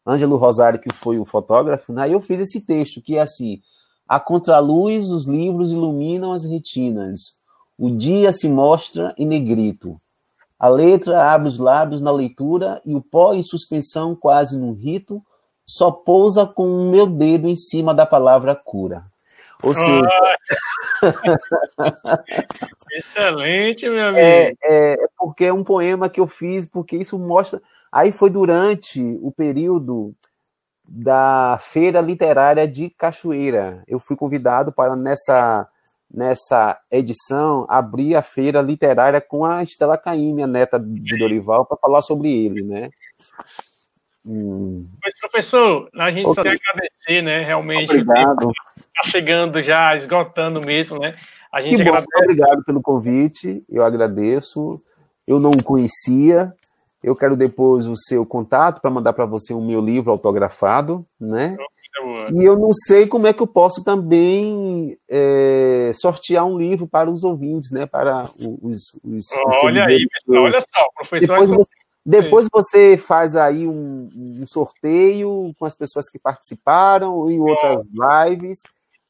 [0.07, 2.11] Ângelo Rosário, que foi o fotógrafo, né?
[2.11, 3.61] eu fiz esse texto, que é assim:
[4.09, 7.39] A contraluz, os livros iluminam as retinas.
[7.79, 10.01] O dia se mostra em negrito.
[10.59, 15.23] A letra abre os lábios na leitura e o pó em suspensão, quase num rito,
[15.67, 19.05] só pousa com o meu dedo em cima da palavra cura.
[19.63, 20.09] Ou seja.
[22.93, 24.21] Excelente, meu amigo.
[24.21, 27.61] É, é, porque é um poema que eu fiz, porque isso mostra.
[27.95, 30.13] Aí foi durante o período
[30.85, 33.85] da Feira Literária de Cachoeira.
[33.87, 35.69] Eu fui convidado para, nessa,
[36.13, 41.77] nessa edição, abrir a Feira Literária com a Estela Caime, a neta de Dorival, para
[41.77, 42.91] falar sobre ele, né?
[44.27, 44.89] Hum.
[45.01, 46.35] Mas, professor, a gente okay.
[46.35, 47.45] só tem que agradecer, né?
[47.45, 47.93] Realmente.
[47.93, 48.51] Obrigado.
[48.77, 51.17] Está chegando já, esgotando mesmo, né?
[51.53, 52.09] A gente agradece...
[52.25, 54.83] Obrigado pelo convite, eu agradeço.
[55.25, 56.53] Eu não o conhecia.
[57.05, 61.55] Eu quero depois o seu contato para mandar para você o meu livro autografado, né?
[62.35, 67.11] E eu não sei como é que eu posso também é, sortear um livro para
[67.11, 67.85] os ouvintes, né?
[67.85, 68.95] Para os.
[69.05, 71.29] os, os olha aí, pessoal, olha só, professor.
[71.29, 71.75] Depois você,
[72.07, 77.87] depois você faz aí um, um, sorteio com as pessoas que participaram em outras
[78.27, 78.63] lives.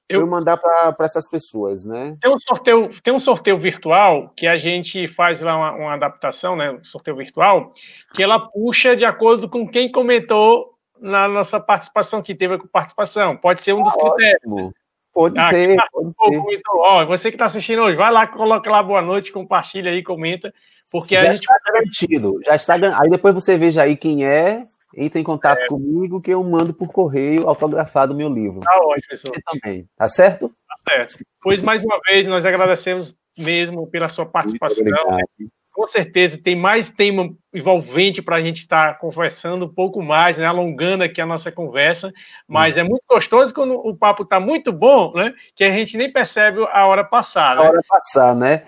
[0.09, 2.17] Eu, eu mandar para essas pessoas, né?
[2.21, 6.55] Tem um sorteio, tem um sorteio virtual que a gente faz lá uma, uma adaptação,
[6.55, 6.73] né?
[6.73, 7.73] Um sorteio virtual,
[8.15, 13.37] que ela puxa de acordo com quem comentou na nossa participação, que teve a participação.
[13.37, 14.73] Pode ser um dos ah, critérios.
[15.13, 16.63] Pode ah, ser, pode ser.
[16.71, 20.53] ó, você que está assistindo hoje, vai lá, coloca lá boa noite, compartilha aí, comenta.
[20.91, 21.41] Porque já a gente...
[21.41, 25.67] está garantido, já está Aí depois você veja aí quem é, entre em contato é.
[25.67, 28.61] comigo que eu mando por correio autografado o meu livro.
[28.61, 29.35] Tá ótimo, pessoal.
[29.35, 30.49] Você também, tá certo?
[30.49, 31.19] Tá certo.
[31.43, 34.85] Pois mais uma vez nós agradecemos mesmo pela sua participação.
[35.73, 40.39] com certeza tem mais tema envolvente para a gente estar tá conversando um pouco mais,
[40.39, 42.13] né, alongando aqui a nossa conversa,
[42.47, 42.81] mas hum.
[42.81, 46.65] é muito gostoso quando o papo está muito bom, né, que a gente nem percebe
[46.73, 47.57] a hora passar.
[47.57, 47.63] Né?
[47.63, 48.65] A hora passar, né?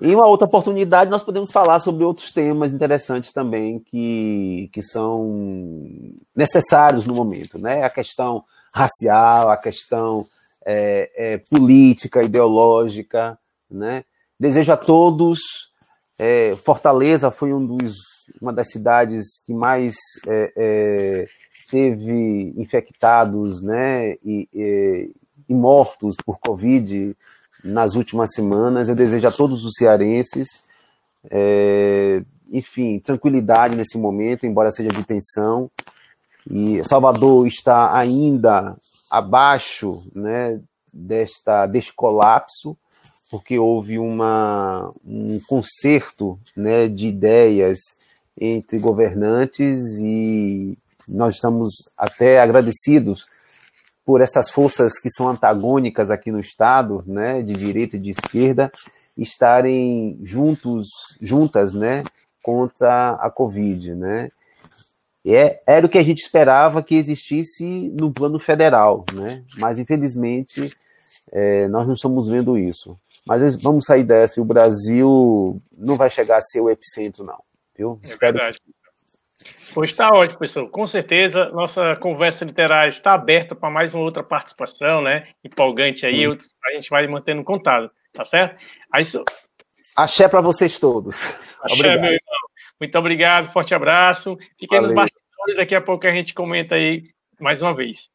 [0.00, 5.74] Em uma outra oportunidade, nós podemos falar sobre outros temas interessantes também que, que são
[6.34, 7.82] necessários no momento, né?
[7.82, 10.26] A questão racial, a questão
[10.64, 13.38] é, é, política, ideológica,
[13.70, 14.04] né?
[14.38, 15.40] Desejo a todos
[16.18, 17.94] é, Fortaleza foi um dos,
[18.42, 19.94] uma das cidades que mais
[20.26, 21.28] é, é,
[21.70, 25.14] teve infectados né, e, e,
[25.48, 27.16] e, mortos por Covid
[27.64, 28.88] nas últimas semanas.
[28.88, 30.64] Eu desejo a todos os cearenses,
[31.30, 35.70] é, enfim, tranquilidade nesse momento, embora seja de tensão.
[36.50, 38.76] E Salvador está ainda
[39.10, 40.60] abaixo né,
[40.92, 42.76] desta, deste colapso
[43.30, 47.78] porque houve uma, um concerto né, de ideias
[48.40, 50.78] entre governantes e
[51.08, 53.26] nós estamos até agradecidos
[54.08, 58.72] por essas forças que são antagônicas aqui no Estado, né, de direita e de esquerda,
[59.18, 60.88] estarem juntos,
[61.20, 62.02] juntas, né,
[62.42, 64.30] contra a Covid, né.
[65.26, 70.74] É, era o que a gente esperava que existisse no plano federal, né, mas infelizmente
[71.30, 72.98] é, nós não estamos vendo isso.
[73.26, 77.42] Mas vamos sair dessa e o Brasil não vai chegar a ser o epicentro, não.
[77.76, 78.00] Viu?
[78.02, 78.56] É verdade.
[79.72, 80.68] Pois está ótimo, pessoal.
[80.68, 85.28] Com certeza, nossa conversa literária está aberta para mais uma outra participação, né?
[85.44, 86.36] Empolgante aí, hum.
[86.66, 88.56] a gente vai mantendo contato, tá certo?
[88.92, 89.24] Aí, so...
[89.96, 91.16] Axé para vocês todos.
[91.62, 92.00] Axé, obrigado.
[92.00, 92.38] meu irmão.
[92.80, 94.36] Muito obrigado, forte abraço.
[94.58, 94.94] Fiquem Valeu.
[94.94, 97.04] nos bastidores, daqui a pouco a gente comenta aí
[97.40, 98.08] mais uma vez.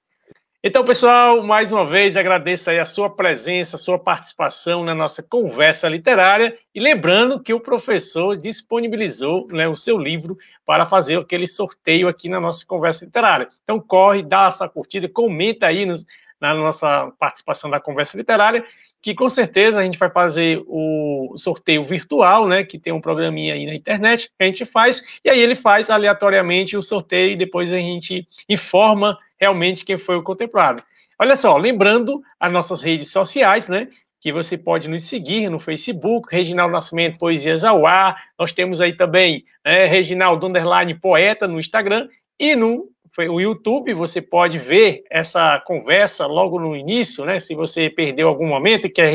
[0.66, 5.90] Então, pessoal, mais uma vez agradeço a sua presença, a sua participação na nossa conversa
[5.90, 12.08] literária e lembrando que o professor disponibilizou né, o seu livro para fazer aquele sorteio
[12.08, 13.50] aqui na nossa conversa literária.
[13.66, 16.06] Então, corre, dá essa curtida, comenta aí nos,
[16.40, 18.64] na nossa participação da conversa literária,
[19.02, 23.54] que com certeza a gente vai fazer o sorteio virtual, né, que tem um programinha
[23.54, 27.36] aí na internet que a gente faz, e aí ele faz aleatoriamente o sorteio e
[27.36, 30.82] depois a gente informa realmente quem foi o contemplado.
[31.20, 33.90] Olha só, lembrando as nossas redes sociais, né?
[34.22, 38.16] Que você pode nos seguir no Facebook, Reginaldo Nascimento Poesias ao Ar.
[38.40, 42.08] Nós temos aí também né, Reginaldo Underline Poeta no Instagram
[42.40, 42.90] e no
[43.30, 47.40] o YouTube, você pode ver essa conversa logo no início, né?
[47.40, 49.14] Se você perdeu algum momento e quer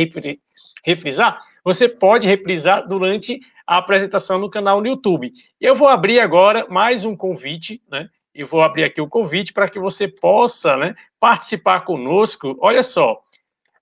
[0.85, 5.33] refrisar, você pode reprisar durante a apresentação no canal no YouTube.
[5.61, 8.09] Eu vou abrir agora mais um convite, né?
[8.39, 12.57] E vou abrir aqui o convite para que você possa né, participar conosco.
[12.61, 13.21] Olha só,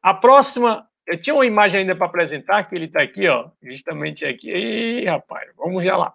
[0.02, 0.86] a próxima.
[1.06, 4.50] Eu tinha uma imagem ainda para apresentar, que ele está aqui, ó, justamente aqui.
[4.50, 6.12] Ih, rapaz, vamos já lá.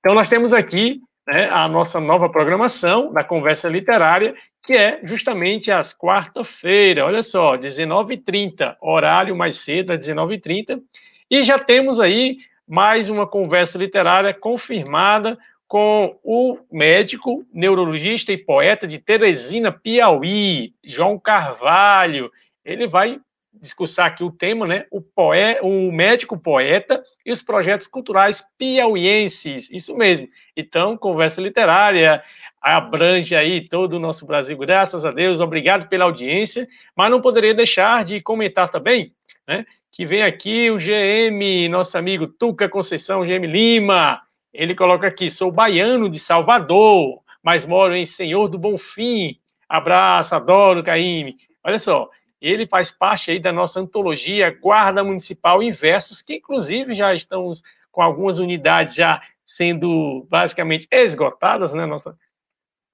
[0.00, 4.34] Então, nós temos aqui né, a nossa nova programação da Conversa Literária,
[4.64, 10.82] que é justamente às quarta-feira, olha só, 19h30, horário mais cedo, às 19h30.
[11.30, 12.38] E já temos aí
[12.68, 21.18] mais uma conversa literária confirmada com o médico, neurologista e poeta de Teresina, Piauí, João
[21.18, 22.30] Carvalho.
[22.64, 23.20] Ele vai
[23.52, 24.86] discursar aqui o tema, né?
[24.90, 29.70] O, poe o médico poeta e os projetos culturais piauienses.
[29.70, 30.28] Isso mesmo.
[30.56, 32.22] Então, conversa literária
[32.60, 35.40] abrange aí todo o nosso Brasil, graças a Deus.
[35.40, 39.12] Obrigado pela audiência, mas não poderia deixar de comentar também,
[39.46, 39.64] né?
[39.92, 44.20] Que vem aqui o GM, nosso amigo Tuca Conceição, GM Lima,
[44.56, 49.38] ele coloca aqui: sou baiano de Salvador, mas moro em Senhor do Bonfim.
[49.68, 51.36] Abraço, adoro, Caíme.
[51.62, 52.08] Olha só,
[52.40, 57.62] ele faz parte aí da nossa antologia Guarda Municipal em Versos, que inclusive já estamos
[57.90, 62.16] com algumas unidades já sendo basicamente esgotadas, né, nossa.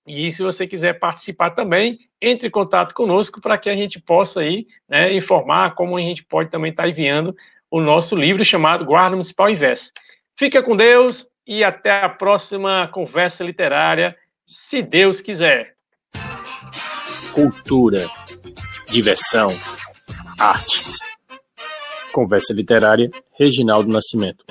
[0.06, 4.40] E se você quiser participar também, entre em contato conosco para que a gente possa
[4.40, 7.34] aí, né, informar como a gente pode também estar enviando
[7.70, 9.92] o nosso livro chamado Guarda Municipal em Versos.
[10.36, 14.16] Fica com Deus, e até a próxima conversa literária,
[14.46, 15.74] se Deus quiser.
[17.32, 18.06] Cultura,
[18.88, 19.48] diversão,
[20.38, 20.82] arte.
[22.12, 24.44] Conversa literária, Reginaldo Nascimento.